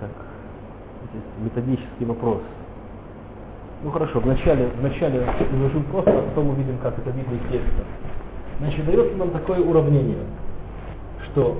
[0.00, 0.10] Так,
[1.10, 2.40] здесь методический вопрос.
[3.82, 7.84] Ну хорошо, вначале, вначале изложим просто, а потом увидим, как это видно из текста.
[8.58, 10.24] Значит, дается нам такое уравнение,
[11.24, 11.56] что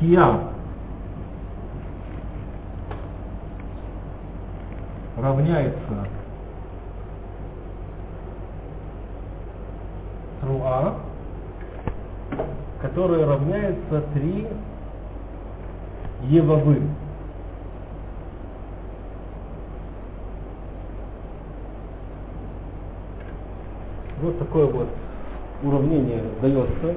[0.00, 0.40] кия
[5.18, 6.06] равняется
[10.40, 10.94] труа,
[12.80, 14.46] которая равняется 3
[16.22, 16.80] евавы.
[24.22, 24.88] Вот такое вот
[25.62, 26.94] уравнение дается.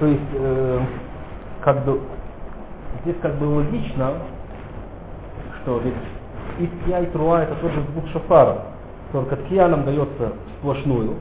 [0.00, 0.80] То есть, э,
[1.60, 2.00] как бы,
[3.02, 4.14] здесь как бы логично,
[5.62, 5.94] что ведь
[6.58, 8.58] и тья, и труа это тоже звук шафара.
[9.12, 11.16] Только тья нам дается сплошную,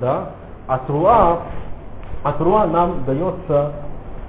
[0.00, 0.32] да,
[0.66, 1.42] а труа,
[2.22, 3.72] а труа нам дается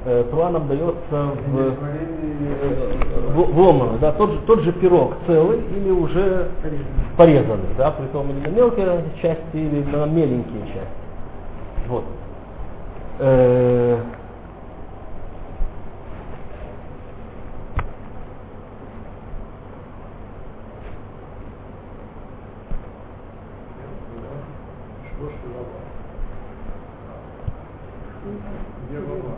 [0.07, 1.71] э, нам дается в, э,
[3.33, 6.49] в, в ломану, да, тот же, тот же пирог целый или уже
[7.17, 11.87] порезанный, да, при том или на мелкие части, или на меленькие части.
[11.87, 12.03] Вот.
[13.19, 13.99] Э,
[25.17, 25.77] Что ж ты лава?
[28.91, 29.33] Евава.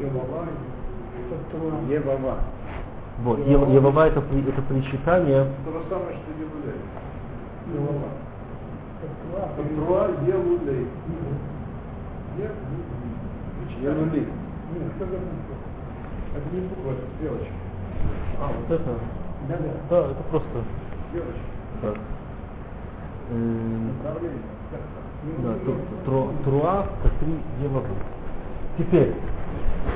[0.00, 0.48] Евава.
[1.90, 2.36] Евава.
[3.22, 3.38] вот.
[3.46, 6.80] Евава это, при- это причитание, То же самое, что Евулей.
[7.74, 8.08] Евава.
[9.76, 10.86] Труа Евулей.
[13.80, 14.26] Евулей.
[14.72, 14.82] Нет,
[16.36, 17.52] это не буква, это стрелочка.
[18.40, 18.90] а, вот это,
[19.48, 19.72] Да, да.
[19.90, 20.48] да, это просто
[21.08, 21.40] Стрелочка.
[21.82, 21.96] так.
[23.32, 24.42] М, Направление.
[25.42, 27.96] Да, тру- тру- труа это три евабот.
[28.78, 29.14] Теперь,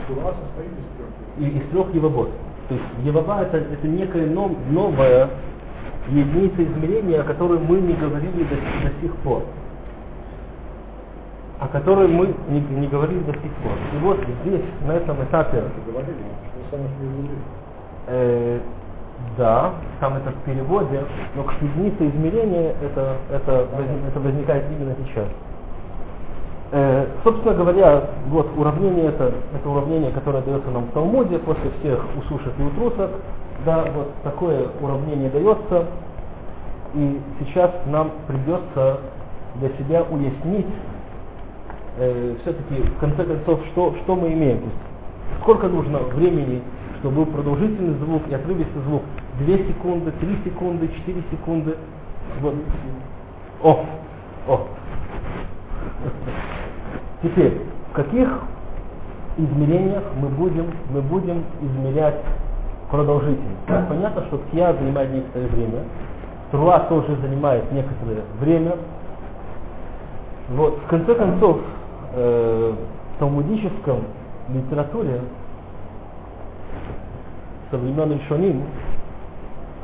[0.07, 1.09] Труа состоит из трех.
[1.39, 2.31] и- из трех евабот.
[2.69, 5.29] То есть еваба это, это некая нов- новая
[6.09, 9.43] единица измерения, о которой мы не говорили до, до сих пор.
[11.61, 13.73] О которой мы не, не говорили до сих пор.
[13.95, 16.17] И вот здесь, на этом этапе, Говорили,
[18.09, 18.61] э,
[19.39, 21.01] да, там это в переводе,
[21.37, 23.69] но как единица измерения это, это,
[24.09, 25.29] это возникает именно сейчас.
[26.73, 32.05] Э, собственно говоря, вот уравнение это, это уравнение, которое дается нам в Талмуде после всех
[32.17, 33.11] усушек и утрусок.
[33.65, 35.87] Да, вот такое уравнение дается.
[36.95, 39.01] И сейчас нам придется
[39.57, 40.67] для себя уяснить
[41.99, 44.59] э, все-таки в конце концов, что, что мы имеем.
[44.59, 44.77] То есть,
[45.43, 46.63] сколько нужно времени,
[47.01, 49.03] чтобы был продолжительный звук и отрывистый звук.
[49.41, 51.77] 2 секунды, 3 секунды, 4 секунды.
[52.41, 52.55] Вот.
[53.63, 53.85] О,
[54.49, 54.69] о.
[57.25, 57.59] Теперь,
[57.91, 58.29] в каких
[59.39, 62.21] измерениях мы будем, мы будем измерять
[62.91, 63.65] продолжительность?
[63.67, 65.79] Так, понятно, что тхия занимает некоторое время,
[66.51, 68.77] труа тоже занимает некоторое время.
[70.51, 71.61] Вот, в конце концов,
[72.13, 72.75] э,
[73.17, 74.01] в талмудическом
[74.51, 75.23] литературе
[77.71, 78.65] со времен Ишоним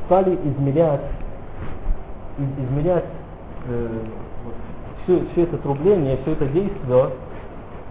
[0.05, 1.01] стали измерять,
[2.37, 3.05] из- измерять
[3.67, 3.87] э,
[5.03, 7.09] все, все это трубление, все это действие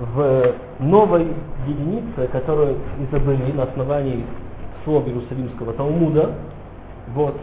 [0.01, 1.29] в новой
[1.67, 4.25] единице, которую изобрели на основании
[4.85, 6.35] слов Иерусалимского Талмуда.
[7.15, 7.37] Вот.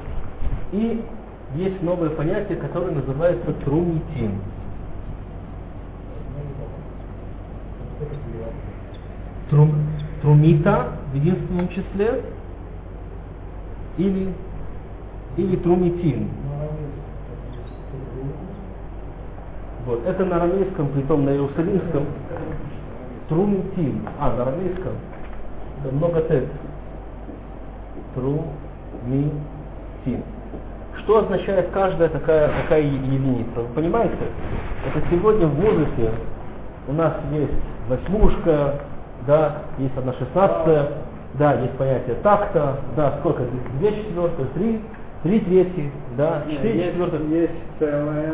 [0.71, 1.03] И
[1.55, 4.41] есть новое понятие, которое называется трумитин.
[9.51, 9.71] Трум,
[10.21, 12.23] трумита в единственном числе
[13.97, 14.33] или,
[15.37, 16.27] или трумитин.
[19.87, 20.05] Вот.
[20.05, 22.05] Это на арамейском, притом на иерусалимском.
[23.29, 24.01] Трумитин.
[24.19, 24.93] А, на арамейском.
[25.83, 26.45] Это много тет.
[28.13, 29.33] Трумитин.
[31.03, 33.61] Что означает каждая такая, такая единица?
[33.61, 34.17] Вы понимаете?
[34.85, 36.11] Это сегодня в музыке
[36.89, 37.51] у нас есть
[37.87, 38.75] восьмушка,
[39.25, 40.89] да, есть одна шестнадцатая,
[41.35, 43.61] да, есть понятие такта, да, сколько здесь?
[43.79, 44.81] Две четвертых, три,
[45.23, 47.21] три трети, да, четыре четвертых.
[47.29, 48.33] есть целая,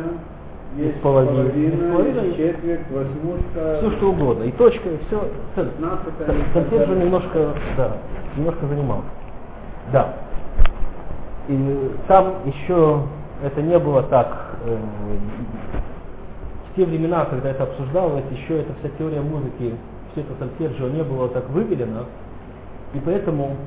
[0.77, 4.43] есть половина, половина, четверть, восьмушка, все что угодно.
[4.43, 5.27] И точка, и все.
[6.53, 7.97] Контент же немножко, да,
[8.35, 9.01] немножко занимал.
[9.91, 10.13] Да.
[11.47, 13.01] И там еще
[13.43, 14.77] это не было так, э,
[16.71, 19.75] в те времена, когда это обсуждалось, еще эта вся теория музыки,
[20.11, 22.05] все это сольфеджио не было так выделено,
[22.93, 23.57] и поэтому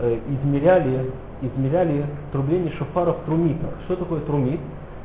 [0.00, 1.10] э, измеряли,
[1.42, 3.70] измеряли трубление шофара в трумитах.
[3.84, 4.60] Что такое трумит?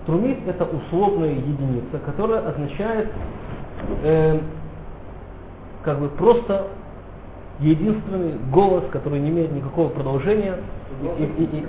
[0.07, 3.09] Трумит это условная единица, которая означает
[4.03, 4.39] э,
[5.83, 6.67] как бы просто
[7.59, 10.55] единственный голос, который не имеет никакого продолжения,
[11.01, 11.65] и, и, и, и,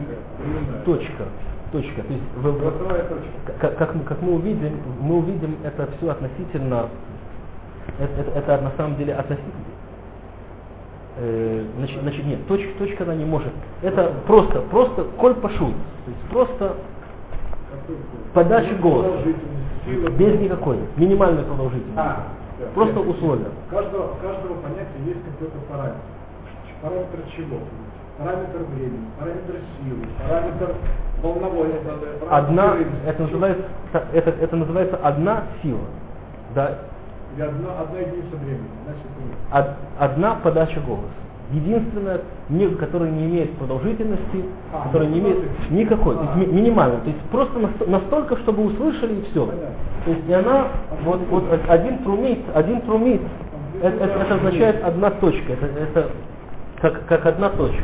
[0.85, 1.25] точка.
[1.73, 2.03] Точка.
[2.03, 6.91] То есть, в, как, как, мы, как мы увидим, мы увидим это все относительно,
[7.99, 9.53] это, это, это на самом деле относительно,
[11.17, 13.53] э, значит, значит, нет, точка, точка она не может.
[13.83, 15.75] Это просто, просто коль пошут.
[16.05, 16.77] То есть просто
[18.35, 19.11] подача голоса.
[20.19, 21.99] Без никакой, минимальной продолжительности.
[21.99, 22.27] А,
[22.75, 23.49] просто условия.
[23.71, 25.97] Каждого, каждого понятия есть какой-то параметр.
[26.83, 27.59] Параметр чего?
[28.19, 30.75] Параметр времени, параметр силы, параметр
[31.23, 31.73] волновой.
[32.29, 32.77] Одна,
[33.07, 33.65] это называется,
[34.13, 35.81] это, это называется одна сила.
[36.55, 36.79] Да.
[37.35, 39.77] Или одна, одна единица времени, одна секунда.
[39.99, 46.19] одна подача голоса единственное, не, которое не имеет продолжительности, а, которое не имеет никакой, а,
[46.19, 49.47] то есть минимально, то есть просто настолько, чтобы услышали и все.
[49.47, 49.69] Понятно.
[50.05, 50.69] То есть и она,
[51.05, 53.21] вот, вот один трумит, один трумит,
[53.83, 56.11] это, это, это означает одна точка, это, это
[56.81, 57.83] как, как одна точка.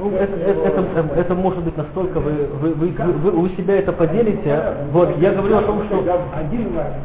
[0.00, 3.76] Ну, это, это, это, это может быть настолько, вы, вы, вы, вы, вы у себя
[3.78, 4.74] это поделите.
[4.92, 6.04] Вот, я говорю о том, что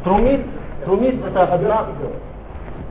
[0.04, 0.40] трумит,
[0.84, 1.86] трумит это одна,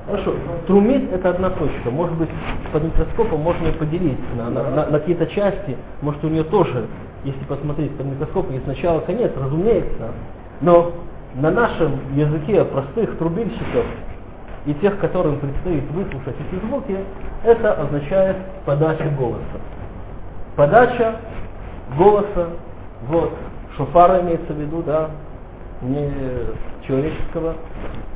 [0.08, 0.36] Хорошо.
[0.68, 1.90] Трумит это одна точка.
[1.90, 2.30] Может быть,
[2.72, 5.78] под микроскопом можно ее поделить на, на, на, на какие-то части.
[6.02, 6.86] Может, у нее тоже,
[7.24, 10.12] если посмотреть под микроскопом, есть начало, конец, разумеется.
[10.62, 10.92] Но
[11.36, 13.86] на нашем языке простых трубильщиков
[14.66, 16.98] и тех, которым предстоит выслушать эти звуки,
[17.44, 19.60] это означает подача голоса.
[20.56, 21.16] Подача
[21.98, 22.50] голоса,
[23.08, 23.34] вот,
[23.76, 25.10] шофара имеется в виду, да,
[25.82, 26.10] не
[26.88, 27.56] человеческого,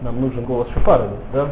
[0.02, 1.50] нам нужен голос шофара, да,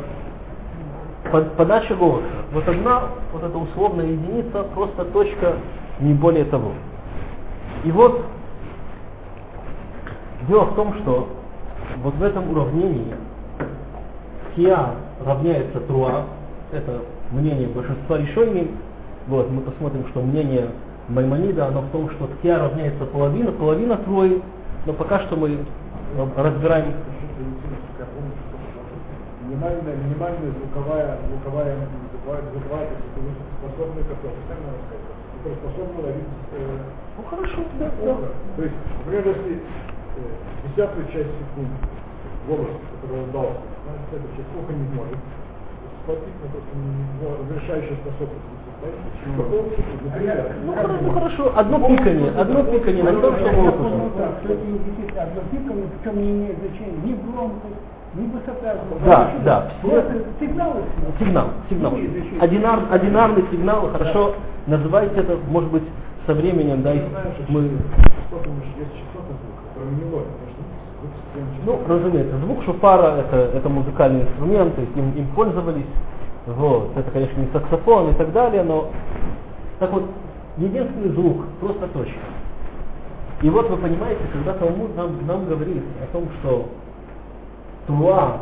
[1.32, 2.26] подача голоса.
[2.52, 5.56] Вот одна, вот эта условная единица, просто точка,
[6.00, 6.72] не более того.
[7.84, 8.22] И вот
[10.48, 11.28] дело в том, что
[12.04, 13.13] вот в этом уравнении
[14.56, 16.26] Киа равняется Труа,
[16.72, 18.72] это мнение большинства решений.
[19.28, 20.70] Вот, мы посмотрим, что мнение
[21.10, 24.42] Маймонида, оно в том, что Киа равняется половина, половина Трои,
[24.86, 25.60] но пока что мы
[26.36, 26.94] разбираем
[29.48, 31.76] минимальная, минимальная звуковая, звуковая,
[32.12, 32.88] звуковая, звуковая
[33.64, 34.36] способная, которая,
[35.40, 36.78] которая способна ловить э,
[37.18, 38.16] ну, хорошо, да, да.
[38.58, 40.22] То есть, например, если э,
[40.68, 41.80] десятую часть секунды
[42.48, 45.18] голос, который он дал, значит, это часть сколько не может,
[46.04, 48.58] схватить на то, что ну, разрешающая способность
[49.26, 53.68] ну, ну хорошо, одно пикание, одно пикание на том, что мы.
[53.68, 56.98] Одно пикание, причем не имеет значения.
[57.04, 57.82] Ни громкость,
[59.06, 59.71] да, да.
[60.39, 60.73] Сигнал,
[61.19, 61.93] сигнал, сигнал.
[62.39, 64.34] Одинар, одинарный сигнал, хорошо,
[64.65, 65.84] называйте это, может быть,
[66.25, 66.93] со временем, да,
[67.49, 67.69] мы...
[71.65, 75.86] Ну, разумеется, звук шуфара это, это музыкальный инструмент, то есть им, им пользовались.
[76.47, 76.91] Вот.
[76.95, 78.89] Это, конечно, не саксофон и так далее, но
[79.80, 80.06] так вот,
[80.58, 82.19] единственный звук, просто точка.
[83.41, 86.67] И вот вы понимаете, когда Талмуд нам, нам говорит о том, что
[87.88, 88.41] Труа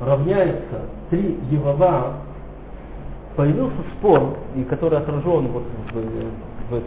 [0.00, 2.14] равняется 3 Евава,
[3.36, 6.80] появился спор, и который отражен вот в, в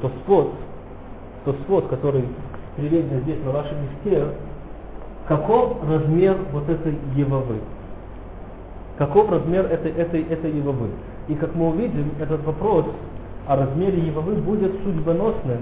[1.45, 2.25] тот спот, который
[2.75, 4.27] приведен здесь на вашем листе,
[5.27, 7.59] каков размер вот этой Евавы?
[8.97, 10.89] Каков размер этой, этой, этой Евавы?
[11.27, 12.85] И как мы увидим, этот вопрос
[13.47, 15.59] о размере Евавы будет судьбоносным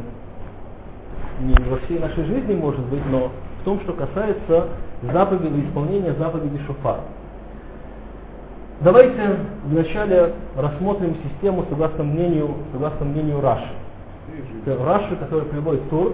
[1.42, 3.30] не во всей нашей жизни, может быть, но
[3.66, 4.70] том, что касается
[5.02, 7.00] заповеди, исполнения заповеди Шуфар.
[8.82, 13.72] Давайте вначале рассмотрим систему согласно мнению, согласно мнению Раши.
[14.66, 16.14] Раши, который приводит Тур,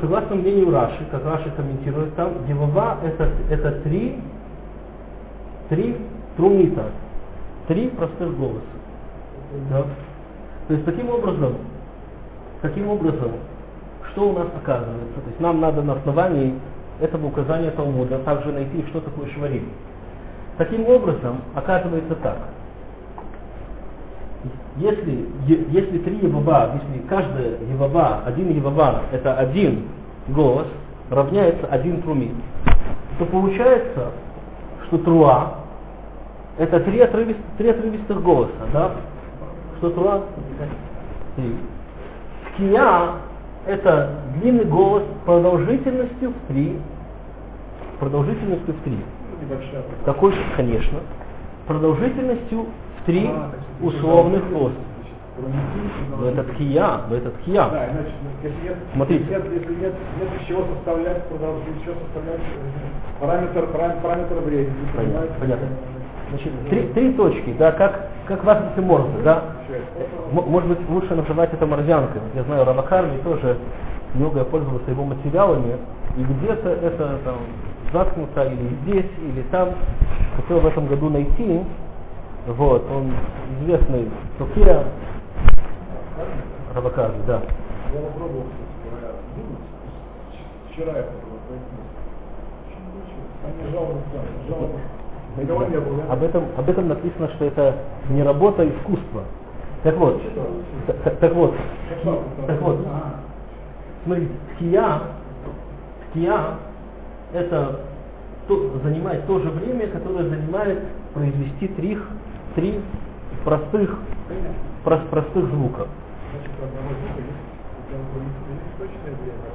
[0.00, 4.20] согласно мнению Раши, как Раши комментирует там, Девава это, это три,
[5.68, 5.96] три
[6.36, 6.86] трумита,
[7.68, 8.60] три простых голоса.
[9.70, 9.84] Да?
[10.68, 11.56] То есть таким образом,
[12.62, 13.32] таким образом
[14.12, 15.20] что у нас оказывается?
[15.20, 16.54] То есть нам надо на основании
[17.00, 19.68] этого указания Талмуда также найти, что такое шварим.
[20.58, 22.36] Таким образом, оказывается так.
[24.76, 29.84] Если, если три Еваба, если каждая Еваба, один Еваба, это один
[30.28, 30.66] голос,
[31.10, 32.32] равняется один трумит,
[33.18, 34.12] то получается,
[34.86, 35.62] что труа
[36.58, 38.92] Это три, отрывист, три отрывистых голоса, да?
[39.78, 40.22] Что Труа?
[41.36, 41.56] Три.
[42.56, 43.12] Кия
[43.66, 44.10] это
[44.40, 46.78] длинный голос продолжительностью в три.
[48.00, 48.98] Продолжительностью в три.
[50.04, 50.98] Такой же, конечно.
[51.66, 52.66] Продолжительностью
[53.00, 53.50] в три А,
[53.80, 54.42] условных
[55.38, 57.68] значит, Но это тхия, но это тхия.
[57.68, 59.24] Да, иначе, ну, если нет, Смотрите.
[59.24, 64.74] если нет, если нет, нет чего составлять, продолжить, чего составлять э, параметр, параметр, параметр времени.
[64.94, 65.68] Понятно, понятно.
[66.32, 69.42] Значит, три, три точки, да, как, как в матрице Морзе, да.
[70.32, 72.22] Может быть, лучше называть это морзянкой.
[72.34, 73.58] Я знаю, Равакарми тоже
[74.14, 75.76] многое пользовался его материалами,
[76.16, 77.36] и где-то это там
[77.92, 79.74] заткнуто или здесь, или там.
[80.36, 81.60] Хотел в этом году найти.
[82.46, 83.12] Вот, он
[83.60, 84.08] известный
[84.38, 84.84] Токия
[86.74, 87.42] Равакарми, да.
[87.92, 88.44] Я попробовал,
[90.70, 91.92] вчера я попробовал получилось.
[93.44, 94.18] Они жалуются,
[94.48, 95.01] жалуются.
[95.36, 96.12] Никого не было, да?
[96.12, 97.76] Об этом, об этом написано, что это
[98.10, 99.22] не работа, а искусство.
[99.82, 100.22] Так вот,
[101.20, 101.54] так вот,
[102.46, 103.14] так вот, А,
[104.04, 105.00] смотрите, ткия,
[106.10, 106.38] ткия
[107.32, 107.80] это
[108.46, 110.82] то- занимает то же время, которое занимает
[111.14, 111.98] произвести три,
[112.54, 112.80] три
[113.44, 113.98] простых,
[114.84, 115.86] прос- простых звука.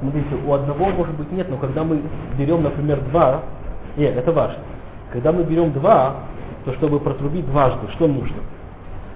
[0.00, 2.02] Смотрите, у одного может быть нет, но когда мы
[2.38, 3.42] берем, например, два,
[3.96, 4.62] нет, это важно.
[5.12, 6.16] Когда мы берем два,
[6.64, 8.36] то чтобы протрубить дважды, что нужно?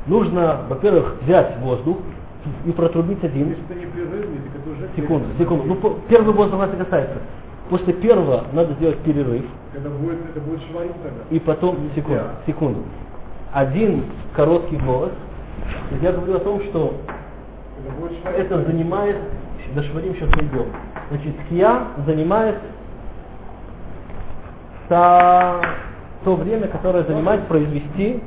[0.07, 1.99] Нужно, во-первых, взять воздух
[2.65, 3.57] и протрубить один.
[4.97, 5.65] Секунду, секунду.
[5.65, 7.19] Ну, первый воздух нас не касается.
[7.71, 11.23] После первого надо сделать перерыв, Это будет, это будет шварить тогда.
[11.31, 12.81] и потом, секунду, секунду.
[13.53, 15.13] Один короткий голос.
[16.03, 16.95] Я говорю о том, что
[18.37, 19.17] Это занимает,
[19.75, 20.67] до шварим сейчас найдем.
[21.11, 22.57] Значит, тхия занимает
[24.93, 25.59] та,
[26.23, 28.23] то время, которое занимает произвести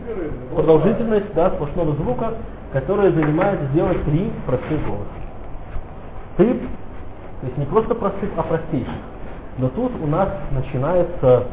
[0.56, 2.34] продолжительность да, сплошного звука,
[2.74, 5.06] которое занимает сделать три простых голоса.
[6.38, 8.92] Три, то есть не просто простых, а простейших.
[9.60, 11.44] Но тут у нас начинается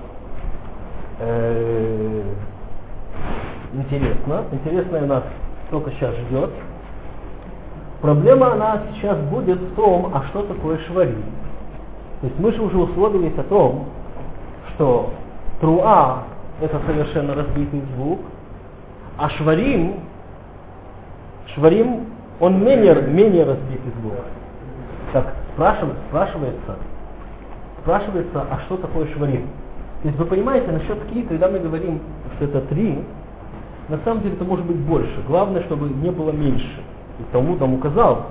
[1.20, 2.22] э,
[3.74, 4.44] интересно.
[4.50, 5.24] Интересное нас
[5.70, 6.50] только сейчас ждет.
[8.00, 11.22] Проблема она сейчас будет в том, а что такое шварим.
[12.22, 13.88] То есть мы же уже условились о том,
[14.74, 15.10] что
[15.60, 16.24] труа
[16.60, 18.20] это совершенно разбитый звук,
[19.18, 20.00] а шварим,
[21.54, 22.06] шварим,
[22.40, 24.14] он менее, менее разбитый звук.
[25.12, 26.76] Так, спрашивается, спрашивается,
[27.82, 29.48] спрашивается, а что такое шварим?
[30.02, 32.00] То есть вы понимаете, насчет ки, когда мы говорим,
[32.36, 33.04] что это три,
[33.88, 35.22] на самом деле это может быть больше.
[35.28, 36.82] Главное, чтобы не было меньше.
[37.18, 38.26] И тому там указал,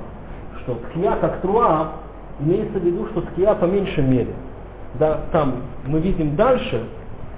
[0.61, 1.91] что ткия как труа
[2.39, 4.33] имеется в виду, что ткия по меньшей мере.
[4.95, 5.55] Да, там
[5.87, 6.83] мы видим дальше,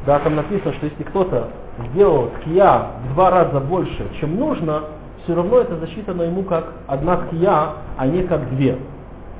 [0.06, 1.50] да, там написано, что если кто-то
[1.92, 4.84] сделал ткия в два раза больше, чем нужно,
[5.24, 8.78] все равно это засчитано ему как одна ткия, а не как две.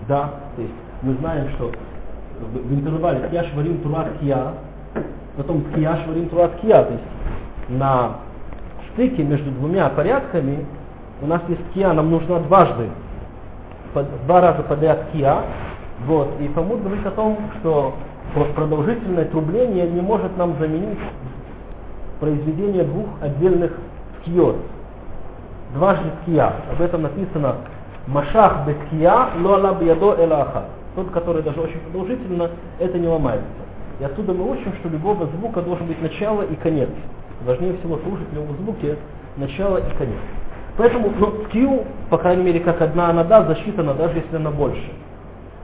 [0.08, 1.72] Да, то есть мы знаем, что
[2.40, 4.54] в, в интервале ткия шварим труа ткия,
[5.36, 7.04] потом ткия шварим труа ткия, то есть
[7.70, 8.18] на
[8.94, 10.66] стыке между двумя порядками
[11.22, 12.90] у нас есть ткия, нам нужна дважды,
[13.94, 15.38] по- два раза подряд ткия,
[16.06, 17.94] вот, и Талмуд говорит о том, что
[18.34, 21.00] про- продолжительное трубление не может нам заменить
[22.20, 23.72] произведение двух отдельных
[24.22, 24.58] ткиот.
[25.76, 26.54] Дважды ткия.
[26.72, 27.56] Об этом написано
[28.08, 30.66] Машах без ткия, но ала бьядо элаха.
[30.96, 32.50] Тот, который даже очень продолжительно,
[32.80, 33.48] это не ломается.
[34.00, 36.90] И оттуда мы учим, что любого звука должен быть начало и конец.
[37.46, 38.98] Важнее всего слушать в любом звуке
[39.38, 40.20] начало и конец.
[40.78, 44.92] Поэтому ну, ткию, по крайней мере, как одна анада, засчитана, даже если она больше.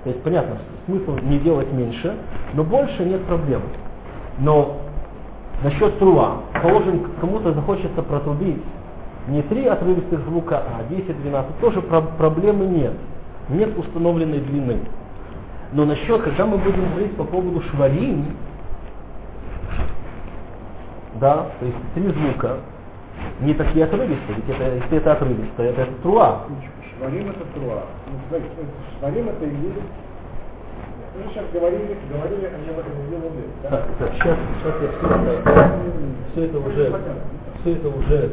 [0.03, 2.15] То есть, понятно, смысл не делать меньше,
[2.53, 3.61] но больше нет проблем.
[4.39, 4.77] Но
[5.63, 8.61] насчет труа, положим, кому-то захочется протрубить
[9.27, 12.93] не три отрывистых звука, а 10-12, тоже про- проблемы нет.
[13.49, 14.79] Нет установленной длины.
[15.73, 18.25] Но насчет, когда мы будем говорить по поводу шварим,
[21.15, 22.57] да, то есть три звука,
[23.41, 26.45] не такие отрывистые, ведь это, если это отрывистое, это труа.
[26.99, 27.83] Шварим это труа.
[28.07, 29.87] Ну, смотрите, смотрите, Шварим это и есть.
[31.15, 32.57] Мы сейчас говорили, говорили о
[33.09, 33.43] Елуде.
[33.63, 35.77] Так, так, сейчас, сейчас я все это,
[36.31, 36.99] все это уже,
[37.61, 38.31] все это уже,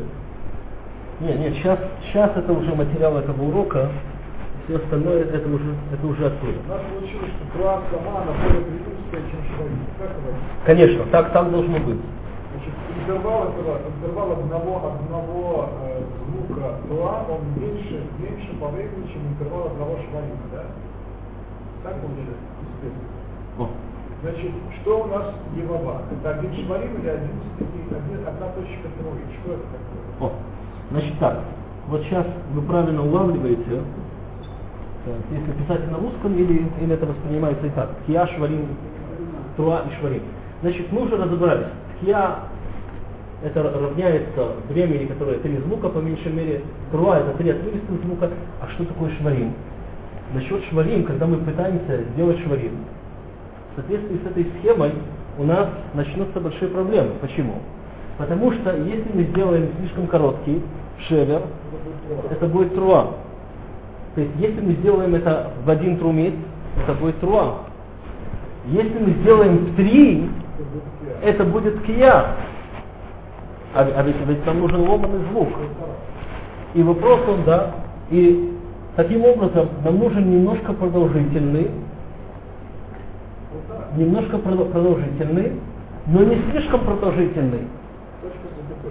[1.20, 3.88] нет, нет, сейчас, сейчас это уже материал этого урока,
[4.64, 6.58] все остальное это уже, это уже оттуда.
[6.66, 9.78] У нас получилось, что труа сама, она более преимущественная, чем шварим.
[10.00, 10.66] Это?
[10.66, 12.00] Конечно, так там должно быть.
[12.52, 16.02] Значит, интервал этого, интервал одного, одного э,
[16.66, 20.62] звука труа, он меньше, меньше по времени, чем интервал одного шварима, да?
[21.84, 21.94] Так.
[23.58, 23.68] О,
[24.22, 24.50] Значит,
[24.80, 26.02] что у нас Евава?
[26.10, 29.22] Это один шварим или один, один, одна точка трои?
[29.40, 30.28] Что это такое?
[30.28, 30.32] О,
[30.90, 31.40] значит так,
[31.88, 33.82] вот сейчас вы правильно улавливаете,
[35.30, 37.90] если писать на русском или, или это воспринимается и так.
[38.04, 38.66] Тхия, шварим,
[39.56, 40.22] труа и шварим.
[40.62, 41.68] Значит, мы уже разобрались.
[42.00, 42.38] Тхия
[43.43, 46.62] это равняется времени, которое три звука по меньшей мере.
[46.91, 48.30] Труа это три отрывистых звука.
[48.61, 49.53] А что такое шварим?
[50.34, 52.72] Насчет шварим, когда мы пытаемся сделать шварим,
[53.72, 54.93] в соответствии с этой схемой
[55.39, 57.11] у нас начнутся большие проблемы.
[57.20, 57.61] Почему?
[58.18, 60.62] Потому что если мы сделаем слишком короткий
[61.07, 61.43] шевер,
[62.30, 63.12] это будет труа.
[64.14, 66.34] То есть если мы сделаем это в один трумит,
[66.82, 67.59] это будет труа.
[68.66, 70.28] Если мы сделаем в три,
[71.22, 72.34] это будет кия.
[73.74, 75.48] А, а ведь, ведь там нужен ломанный звук.
[76.74, 77.74] И вопрос он, да,
[78.10, 78.52] и
[78.96, 81.70] таким образом нам нужен немножко продолжительный,
[83.96, 85.52] немножко продолжительный,
[86.06, 87.66] но не слишком продолжительный.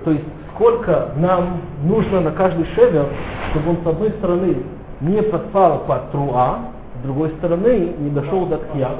[0.04, 3.08] То есть сколько нам нужно на каждый шевер,
[3.52, 4.58] чтобы он с одной стороны
[5.02, 6.60] не подпал под труа,
[7.00, 8.92] с другой стороны не дошел до тхья.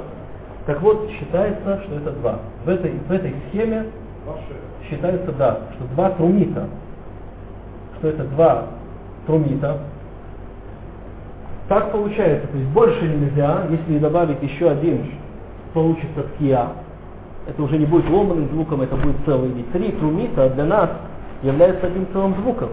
[0.66, 2.40] Так вот, считается, что это два.
[2.66, 3.86] В этой, в этой схеме
[4.90, 6.68] считается, да, что два трумита,
[7.98, 8.66] что это два
[9.26, 9.80] трумита.
[11.68, 15.06] Так получается, то есть больше нельзя, если добавить еще один,
[15.74, 16.68] получится ткия.
[17.48, 19.50] Это уже не будет ломаным звуком, это будет целый.
[19.50, 20.90] Ведь три трумита для нас
[21.42, 22.70] является одним целым звуком.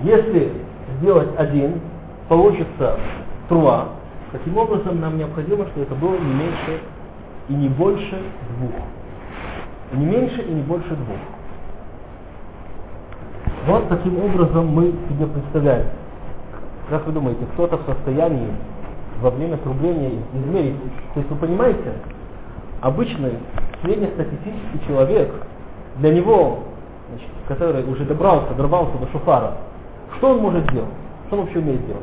[0.00, 0.52] Если
[0.98, 1.80] сделать один,
[2.28, 2.98] получится
[3.48, 3.88] труа.
[4.32, 6.80] Таким образом, нам необходимо, чтобы это было не меньше
[7.48, 8.18] и не больше
[8.56, 8.72] двух.
[9.92, 11.18] Не меньше и не больше двух.
[13.66, 15.86] Вот таким образом мы себе представляем.
[16.88, 18.48] Как вы думаете, кто-то в состоянии
[19.20, 20.76] во время трубления измерить?
[21.14, 21.92] То есть вы понимаете,
[22.80, 23.34] обычный
[23.82, 25.30] среднестатистический человек,
[25.98, 26.60] для него,
[27.10, 29.58] значит, который уже добрался, дорвался до шуфара,
[30.16, 30.88] что он может делать?
[31.26, 32.02] Что он вообще умеет делать?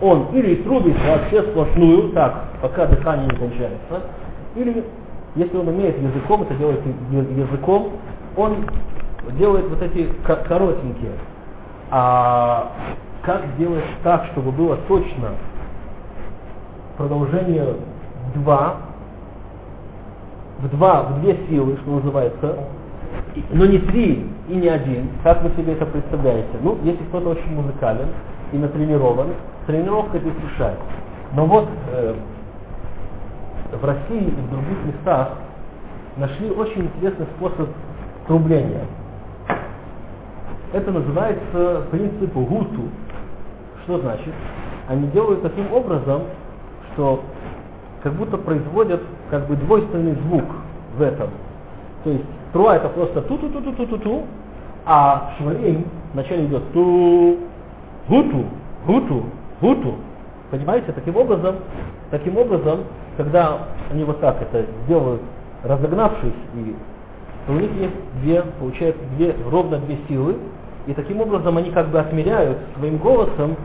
[0.00, 4.02] Он или трубит вообще сплошную, так, пока дыхание не кончается,
[4.54, 4.84] или
[5.34, 6.80] если он умеет языком, это делает
[7.10, 7.92] языком,
[8.36, 8.66] он
[9.38, 11.12] делает вот эти коротенькие.
[11.90, 12.72] А
[13.22, 15.30] как сделать так, чтобы было точно
[16.96, 17.76] продолжение
[18.34, 18.76] два,
[20.58, 22.58] в два, в две силы, что называется,
[23.50, 25.08] но не три и не один.
[25.22, 26.50] Как вы себе это представляете?
[26.62, 28.08] Ну, если кто-то очень музыкален
[28.52, 29.28] и натренирован,
[29.66, 30.78] тренировка здесь решает.
[31.34, 32.14] Но вот э,
[33.72, 35.32] в России и в других местах
[36.16, 37.68] нашли очень интересный способ
[38.26, 38.84] трубления.
[40.72, 42.88] Это называется принцип гуту.
[43.84, 44.32] Что значит?
[44.88, 46.22] Они делают таким образом,
[46.92, 47.22] что
[48.02, 49.00] как будто производят
[49.30, 50.44] как бы двойственный звук
[50.96, 51.30] в этом.
[52.04, 54.22] То есть труа это просто ту-ту-ту-ту-ту-ту,
[54.84, 57.38] а шварим вначале идет ту,
[58.08, 58.44] гуту,
[58.86, 59.24] гуту,
[59.60, 59.94] гуту.
[60.50, 60.92] Понимаете?
[60.92, 61.56] Таким образом,
[62.10, 62.80] таким образом
[63.22, 63.58] когда
[63.92, 65.22] они вот так это делают,
[65.62, 66.74] разогнавшись, и,
[67.46, 70.36] то у них есть две, получается, две, ровно две силы,
[70.88, 73.56] и таким образом они как бы отмеряют своим голосом,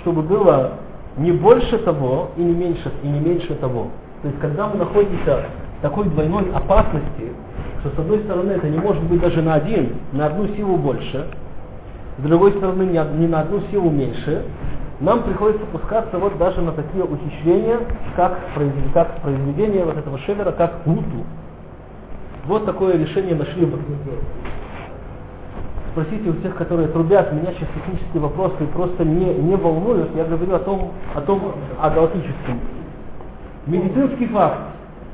[0.00, 0.72] чтобы было
[1.18, 3.88] не больше того и не меньше, и не меньше того.
[4.22, 5.44] То есть когда мы находимся
[5.78, 7.32] в такой двойной опасности,
[7.80, 11.26] что с одной стороны это не может быть даже на один, на одну силу больше,
[12.16, 14.42] с другой стороны не на одну силу меньше,
[15.02, 17.80] нам приходится пускаться вот даже на такие ухищрения,
[18.14, 18.38] как,
[18.94, 21.26] как произведение вот этого шевера, как гуту.
[22.44, 23.80] Вот такое решение нашли бы.
[25.90, 30.14] Спросите у тех, которые трубят, меня сейчас технические вопросы просто не, не волнуют.
[30.14, 32.60] Я говорю о том, о том, о галактическом.
[33.66, 34.60] Медицинский факт.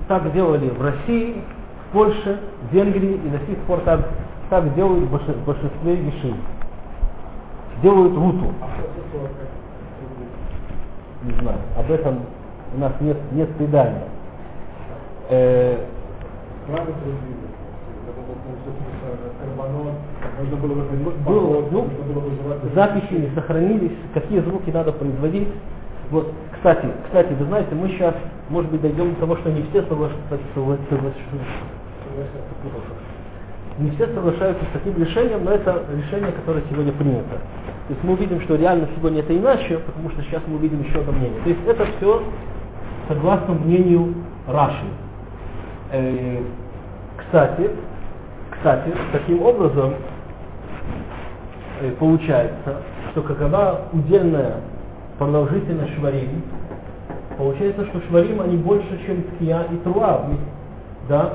[0.06, 1.42] Так делали в России,
[1.88, 2.38] в Польше,
[2.70, 4.06] в Венгрии и до сих пор так,
[4.50, 6.34] так делают в большинстве вишей.
[7.82, 8.52] Делают руту
[11.22, 12.20] не знаю, об этом
[12.74, 14.04] у нас нет, нет предания.
[15.30, 15.78] Э,
[21.26, 21.86] было, ну,
[22.74, 25.48] записи не сохранились, какие звуки надо производить.
[26.10, 28.14] Вот, кстати, кстати, вы знаете, мы сейчас,
[28.48, 30.38] может быть, дойдем до того, что не все соглашаются,
[33.78, 37.38] не все соглашаются с таким решением, но это решение, которое сегодня принято.
[37.88, 40.98] То есть мы увидим, что реально сегодня это иначе, потому что сейчас мы увидим еще
[41.00, 41.40] одно мнение.
[41.42, 42.22] То есть это все
[43.08, 44.14] согласно мнению
[44.46, 44.86] Раши.
[45.92, 46.42] Э,
[47.16, 47.70] кстати,
[48.50, 49.94] кстати, таким образом
[51.80, 54.56] э, получается, что какова удельная
[55.18, 56.42] продолжительность шварим,
[57.36, 60.26] получается, что шварим они больше, чем ткия и труа.
[61.08, 61.32] Да?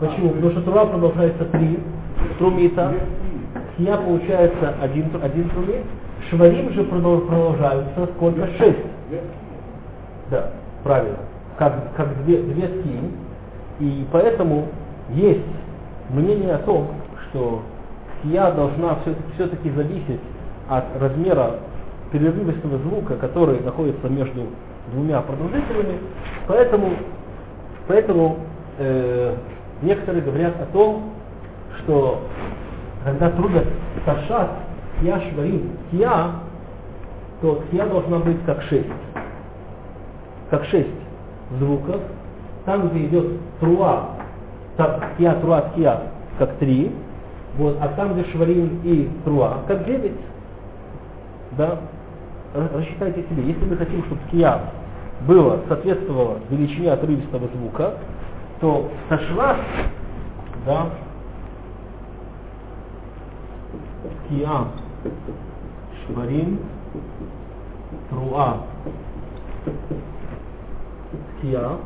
[0.00, 0.30] Почему?
[0.30, 1.78] Потому что труа продолжается три
[2.38, 2.94] трумита,
[3.74, 5.84] ткия получается один, один трумит,
[6.30, 8.46] шварим же продол- продолжаются сколько?
[8.58, 8.78] Шесть.
[10.30, 10.52] Да,
[10.84, 11.18] правильно.
[11.58, 13.00] Как, как две, две ткии.
[13.80, 14.68] И поэтому
[15.10, 15.44] есть
[16.08, 16.88] мнение о том,
[17.28, 17.62] что
[18.20, 18.96] ткия должна
[19.34, 20.20] все-таки зависеть
[20.68, 21.56] от размера
[22.10, 24.46] перерывистого звука, который находится между
[24.92, 25.98] двумя продолжителями.
[26.46, 26.90] Поэтому,
[27.86, 28.38] поэтому
[28.78, 29.34] э,
[29.82, 31.10] некоторые говорят о том,
[31.78, 32.22] что
[33.04, 33.66] когда трубят
[34.04, 34.50] ташат,
[35.00, 36.32] кия шварим, кия,
[37.40, 38.88] то кия должна быть как шесть.
[40.50, 40.88] Как шесть
[41.58, 42.00] звуков.
[42.66, 43.26] Там, где идет
[43.60, 44.10] труа,
[44.76, 46.02] там кия, труа, кия,
[46.38, 46.92] как три.
[47.56, 50.20] Вот, а там, где шварим и труа, как девять.
[51.52, 51.78] Да?
[52.74, 54.60] Рассчитайте себе, если мы хотим, чтобы кия
[55.26, 57.94] было, соответствовало величине отрывистого звука,
[58.60, 59.56] то ташват,
[60.66, 60.90] да,
[64.28, 64.66] кия,
[66.06, 66.60] шварим,
[68.10, 68.66] труа,
[71.40, 71.78] кия,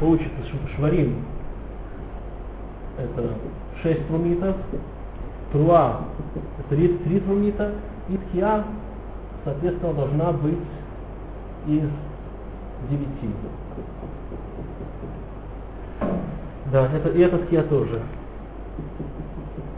[0.00, 1.24] получится ш- шварим,
[2.98, 3.34] это
[3.82, 4.56] 6 трумитов,
[5.52, 6.00] труа,
[6.58, 7.74] это 3, 3 трумита,
[8.08, 8.64] и ткия,
[9.44, 10.58] соответственно, должна быть
[11.66, 11.90] из
[12.90, 13.08] 9.
[16.76, 18.02] Да, это, и это ткия тоже.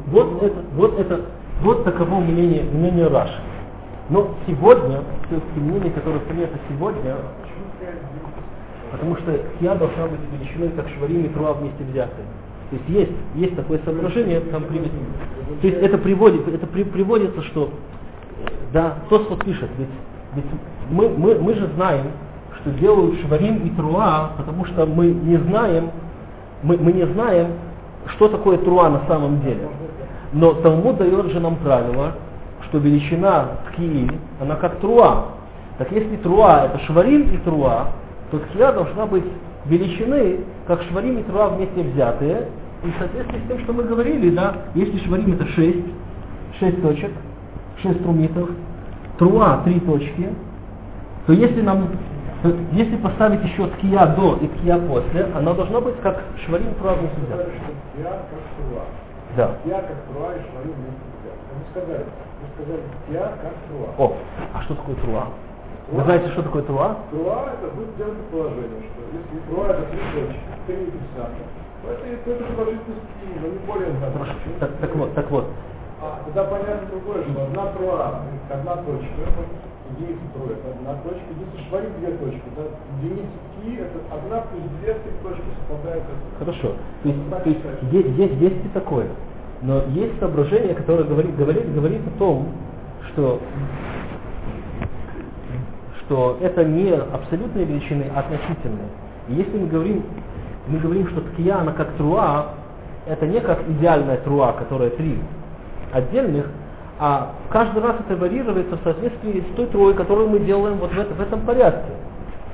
[0.09, 1.20] Вот это, вот это,
[1.62, 3.40] вот таково мнение, мнение Раши.
[4.09, 7.14] Но сегодня, все-таки мнение, которое принято сегодня,
[8.90, 12.26] потому что ткия должна быть величиной, как шварим и труа вместе взятые.
[12.70, 15.07] То есть есть, есть такое соображение, там приведено.
[15.61, 17.70] То есть это приводит, это при, приводится, что
[18.72, 19.88] да, Тосфот пишет, ведь,
[20.34, 20.46] ведь
[20.90, 22.07] мы, мы, мы же знаем,
[22.61, 25.92] что делают шварим и труа, потому что мы не знаем,
[26.62, 27.52] мы, мы не знаем,
[28.06, 29.68] что такое труа на самом деле.
[30.32, 32.12] Но Талмуд дает же нам правило,
[32.68, 35.26] что величина ткии, она как труа.
[35.78, 37.88] Так если труа это шварим и труа,
[38.30, 39.24] то ткия должна быть
[39.66, 42.48] величины, как шварим и труа вместе взятые.
[42.84, 45.78] И в соответствии с тем, что мы говорили, да, если шварим это 6,
[46.61, 47.11] 6 точек,
[47.82, 48.50] 6 трумитов,
[49.18, 50.28] труа 3 точки,
[51.26, 51.88] то если нам
[52.43, 56.68] то если поставить еще ткия до и ткия после, она должна быть как шварим.
[57.99, 58.82] Я как труа.
[59.36, 59.51] Да.
[59.64, 61.09] Я как труа и шварим вместе
[61.70, 62.05] сказали,
[62.41, 63.89] вы сказали, я как труа.
[63.99, 64.16] О,
[64.55, 65.26] а что такое труа?
[65.91, 66.97] Вы знаете, что такое труа?
[67.11, 71.47] Труа это будет делать положение, что если труа это три точки, три писания,
[71.82, 74.26] то это, то это продолжительность ткини, но не более одного.
[74.61, 75.47] Так, так вот, так вот.
[76.01, 79.20] А, тогда понятно другое, что одна труа, одна точка,
[79.97, 82.62] труа, это одна точка, единица шварим две точки, да?
[83.03, 86.05] единица ки, это одна плюс две, три точки совпадают.
[86.05, 86.74] это- Хорошо.
[87.03, 87.61] То есть, то есть
[87.93, 89.07] есть, есть, есть и такое.
[89.62, 92.49] Но есть соображение, которое говорит, говорит, говорит о том,
[93.09, 93.41] что,
[96.01, 98.89] что это не абсолютные величины, а относительные.
[99.28, 100.05] И если мы говорим,
[100.68, 102.55] мы говорим, что ткия, она как труа,
[103.07, 105.18] это не как идеальная труа, которая три
[105.93, 106.47] отдельных,
[106.99, 110.99] а каждый раз это варьируется в соответствии с той труой, которую мы делаем вот в,
[110.99, 111.92] это- в этом порядке.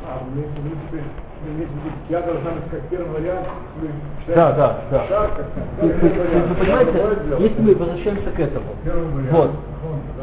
[0.06, 3.46] А, вы вы имеете в виду, я должна быть как первый вариант,
[3.80, 3.88] вы
[4.34, 5.06] Да, да, да.
[5.08, 5.46] Шаг, как
[5.84, 6.92] есть, то есть, вы понимаете,
[7.40, 9.30] если мы возвращаемся к этому, вариант.
[9.32, 9.50] вот,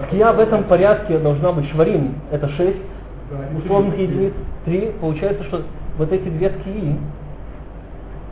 [0.07, 2.77] ткия в этом порядке должна быть шварим, это 6,
[3.31, 4.33] Да, условных единиц
[4.65, 5.61] 3, получается, что
[5.97, 6.97] вот эти две ткии,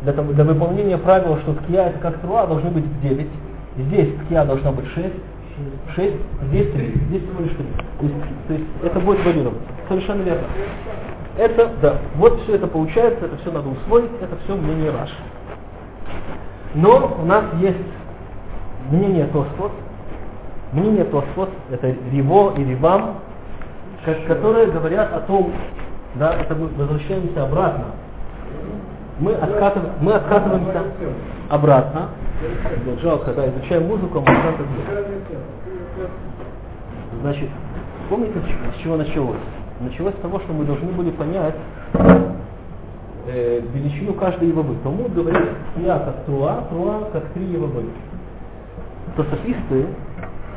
[0.01, 3.27] для, для выполнения правила, что ткия это как труа, должны быть в 9,
[3.77, 5.07] здесь ткия должна быть 6,
[5.95, 6.13] 6,
[6.49, 7.65] здесь 3, здесь всего лишь 3.
[7.99, 8.15] То есть,
[8.47, 9.61] то есть это будет варьироваться.
[9.87, 10.47] Совершенно верно.
[11.37, 15.13] Это, да, вот все это получается, это все надо усвоить, это все мнение Раши.
[16.75, 17.77] Но у нас есть
[18.91, 19.71] мнение Тосфот,
[20.73, 23.19] мнение Тосфот, это Риво и Ривам,
[24.05, 25.51] ко- которые говорят о том,
[26.15, 27.85] да, это мы возвращаемся обратно.
[29.19, 30.83] Мы, откатыв- мы откатываемся
[31.49, 32.09] обратно.
[33.01, 35.38] Жалко, да, изучаем музыку, а мы делаем.
[37.21, 37.49] Значит,
[38.09, 39.35] помните, с чего началось?
[39.81, 41.55] Началось с того, что мы должны были понять
[43.27, 44.75] э, величину каждой евавы.
[44.83, 47.83] Талмуд говорит, я как труа, труа как три евавы.
[49.17, 49.87] То софисты,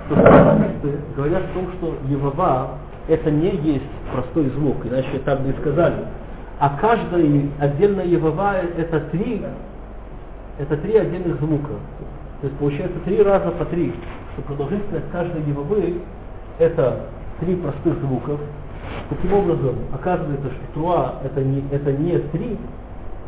[0.09, 5.51] то софисты говорят о том, что евава это не есть простой звук, иначе так бы
[5.51, 6.05] и сказали.
[6.61, 9.43] А каждая отдельная евава это три,
[10.59, 11.73] это три отдельных звука.
[12.41, 13.93] То есть получается три раза по три,
[14.35, 15.95] что продолжительность каждой евавы
[16.59, 17.01] это
[17.41, 18.41] три простых звуков.
[19.09, 22.57] Таким образом, оказывается, что труа это не, это не три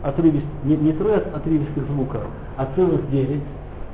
[0.03, 2.21] отрывист, не, не трое отрывистых звука,
[2.57, 3.43] а целых девять.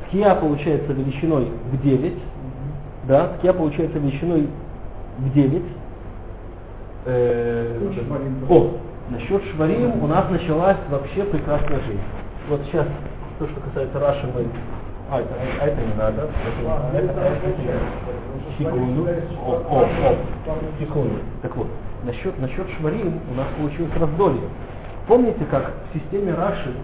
[0.08, 2.18] Тхия получается величиной в девять.
[3.06, 4.48] Да, тхия получается величиной
[5.18, 5.64] в девять.
[7.06, 7.78] Э,
[8.48, 8.76] о,
[9.10, 12.00] насчет шварим у нас началась вообще прекрасная жизнь.
[12.48, 12.86] Вот сейчас
[13.38, 14.46] то, что касается Раши, мы...
[15.10, 16.28] А, это, а это не надо.
[16.92, 17.80] Это, это, это,
[18.60, 19.06] секунду.
[19.46, 21.16] О, о, о, секунду.
[21.42, 21.66] Так вот,
[22.04, 24.42] насчет, насчет шварим у нас получилось раздолье.
[25.06, 26.74] Помните, как в системе Раши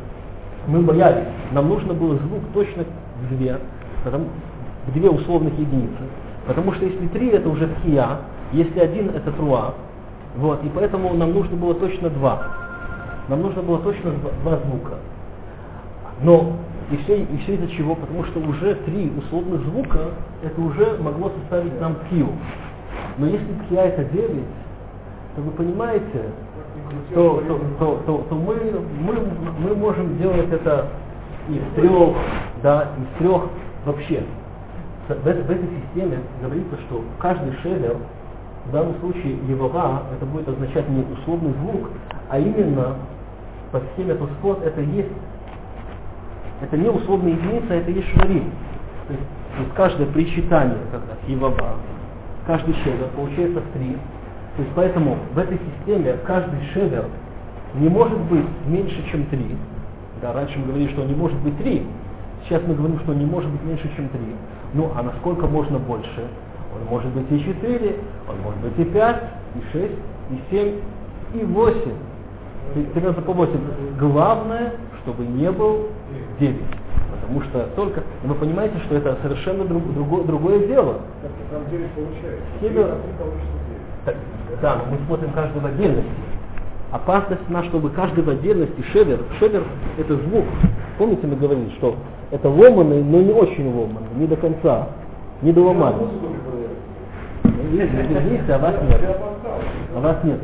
[0.66, 2.84] мы боялись, нам нужно было звук точно
[3.30, 3.58] две,
[4.04, 4.26] потому,
[4.86, 6.02] в две условных единицы.
[6.46, 8.18] Потому что если три это уже тхия,
[8.52, 9.74] если один это труа,
[10.36, 12.42] вот, и поэтому нам нужно было точно два.
[13.28, 14.94] Нам нужно было точно два, два звука.
[16.22, 16.56] Но
[16.90, 17.94] и все, и все из-за чего?
[17.96, 20.10] Потому что уже три условных звука,
[20.42, 22.28] это уже могло составить нам тхию.
[23.18, 24.44] Но если тхия это девять,
[25.34, 26.22] то вы понимаете,
[27.12, 28.54] то, то, то, то, то мы,
[29.00, 29.14] мы,
[29.58, 30.88] мы можем делать это
[31.48, 32.16] из трех,
[32.62, 33.42] да, из трех
[33.84, 34.22] вообще.
[35.08, 37.96] В, в этой системе говорится, что каждый шевер,
[38.66, 41.90] в данном случае Евава, это будет означать не условный звук,
[42.28, 42.96] а именно
[43.72, 45.10] по схеме Тосфот это есть,
[46.60, 48.50] это не условная единица, это есть шварим.
[49.06, 49.24] То есть,
[49.56, 51.76] то каждое причитание, как раз Евава,
[52.46, 53.96] каждый шевер получается в три.
[54.56, 57.04] То есть поэтому в этой системе каждый шевер
[57.74, 59.56] не может быть меньше, чем три.
[60.22, 61.86] Да, раньше мы говорили, что он не может быть три.
[62.44, 64.34] Сейчас мы говорим, что он не может быть меньше, чем три.
[64.72, 66.28] Ну, а насколько можно больше?
[66.74, 67.96] Он может быть и четыре,
[68.28, 69.22] он может быть и пять,
[69.54, 69.94] и шесть,
[70.30, 70.74] и семь,
[71.34, 71.94] и восемь.
[72.94, 73.60] Примерно по восемь.
[73.98, 75.88] Главное, чтобы не был
[76.38, 76.62] девять.
[77.20, 81.00] Потому что только, вы понимаете, что это совершенно друг, другое, другое дело.
[81.22, 82.44] На самом деле получается.
[82.60, 82.96] Север-
[84.04, 84.16] девять.
[84.62, 86.10] Да, но мы смотрим каждый в отдельности.
[86.92, 89.64] Опасность в нас, чтобы каждый в отдельности, шевер, шевер
[89.98, 90.44] это звук.
[90.98, 91.96] Помните, мы говорили, что
[92.30, 94.88] это ломанный, но не очень ломанный, не до конца,
[95.42, 96.06] не до ломания.
[97.72, 99.00] Есть, есть, есть, а вас нет.
[99.96, 100.40] А вас нет.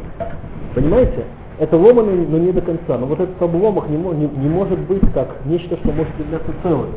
[0.74, 1.24] Понимаете?
[1.58, 2.98] Это ломанный, но не до конца.
[2.98, 6.90] Но вот этот обломок не, не, не может быть как нечто, что может являться целым.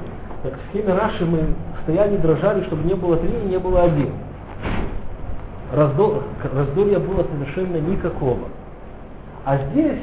[0.43, 1.39] Так в схеме Раши мы
[1.83, 4.09] стояли, дрожали, чтобы не было три и не было один.
[5.73, 8.39] Раздор, раздолья было совершенно никакого.
[9.43, 9.99] А здесь,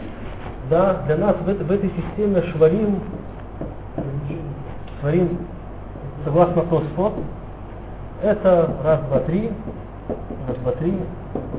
[0.68, 3.00] да, для нас в, в этой системе шварим,
[5.00, 5.38] шварим,
[6.24, 7.14] согласно Тосфот,
[8.22, 9.50] это раз, два, три,
[10.46, 10.94] раз, два, три,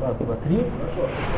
[0.01, 0.63] раз, два, три.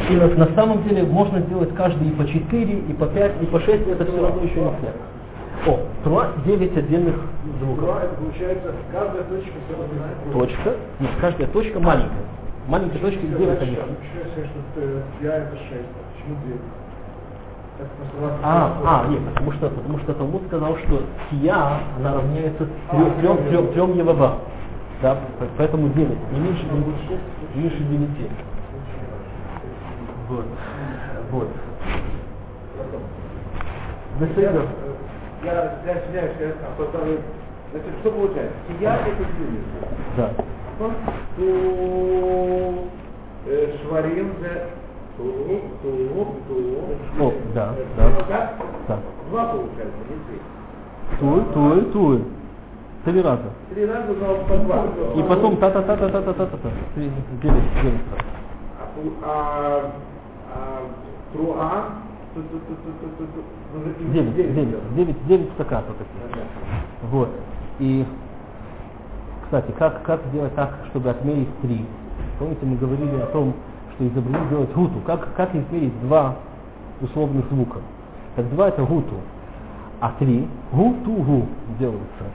[0.10, 3.46] И на, на самом деле можно сделать каждый и по четыре, и по пять, и
[3.46, 5.72] по шесть, это все равно еще не все.
[5.72, 7.16] О, труа 9 отдельных
[7.60, 7.86] звуков.
[7.86, 10.40] Два, это получается, каждая точка все равно.
[10.46, 12.26] Точка, нет, каждая точка маленькая.
[12.68, 13.98] Маленькая точка и 9 отдельных.
[15.22, 15.90] Я это шесть.
[16.14, 16.62] Почему девять?
[17.78, 21.56] Так просто раз- А, а, нет, потому что, потому что Талмуд сказал, что тия,
[21.98, 24.36] она равняется трем, трем, трем, трем евава.
[25.06, 28.10] Да, по- поэтому 9, не меньше, не меньше 9.
[30.30, 30.46] Вот.
[31.30, 31.48] Вот.
[34.20, 34.62] Я, Беседа.
[35.44, 35.54] я,
[35.86, 37.20] я извиняюсь, я повторю.
[37.70, 38.56] Значит, что получается?
[38.82, 39.68] Я это юность.
[40.18, 40.32] Да.
[41.38, 42.90] Ту
[43.46, 44.70] э, шварим за
[45.18, 45.24] ту,
[45.84, 47.24] ту, ту.
[47.24, 48.10] О, да, да.
[48.28, 48.56] Так?
[48.88, 49.00] Да.
[49.30, 50.40] Два получается, не три.
[51.20, 52.35] Туй, туй, туй.
[53.06, 53.44] Три раза.
[53.70, 54.84] Три раза, но по два.
[55.16, 56.70] И потом та-та-та-та-та-та-та-та.
[56.96, 58.26] Три, девять, девять раз.
[59.22, 59.92] А, а,
[60.52, 60.82] а
[61.32, 61.86] труа,
[62.36, 65.78] и Девять, девять девять, девять, таких.
[66.32, 66.42] Ага.
[67.12, 67.30] Вот.
[67.80, 68.06] И,
[69.44, 71.86] кстати, как, как сделать так, чтобы отмерить три?
[72.40, 73.54] Помните, мы говорили о том,
[73.94, 75.00] что изобрели делать гуту.
[75.06, 76.36] Как, как измерить два
[77.02, 77.80] условных звука?
[78.36, 79.16] Так два это гуту,
[80.00, 81.48] а три гу-ту-гу
[81.80, 82.26] делаются.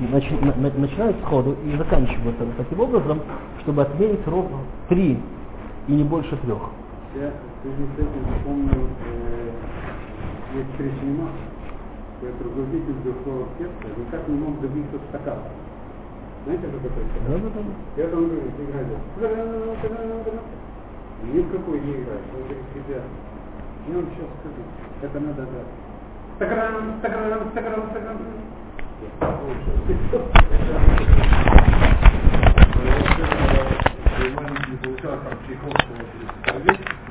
[0.00, 3.20] И начи- на- на- начинают сходу и заканчиваются таким образом,
[3.62, 5.20] чтобы отмерить ровно три
[5.86, 6.62] и не больше трех.
[7.14, 9.50] Я в связи с этим вспомнил, э,
[10.56, 11.28] есть Кришнима,
[12.22, 15.42] это руководитель духовного оркестра, никак не мог добиться стакана.
[16.44, 17.40] Знаете, что такое стакан?
[17.42, 18.02] Да-да-да.
[18.02, 18.86] Я там говорю, играть.
[21.32, 22.22] Ни в какой не играет.
[22.34, 23.02] Он говорит, ребят,
[23.88, 24.62] я вам сейчас скажу,
[25.02, 25.83] это надо, да.
[26.36, 28.16] Стакан, стакан, стакан, стакан.
[34.34, 37.03] Маленький получал там Чайковского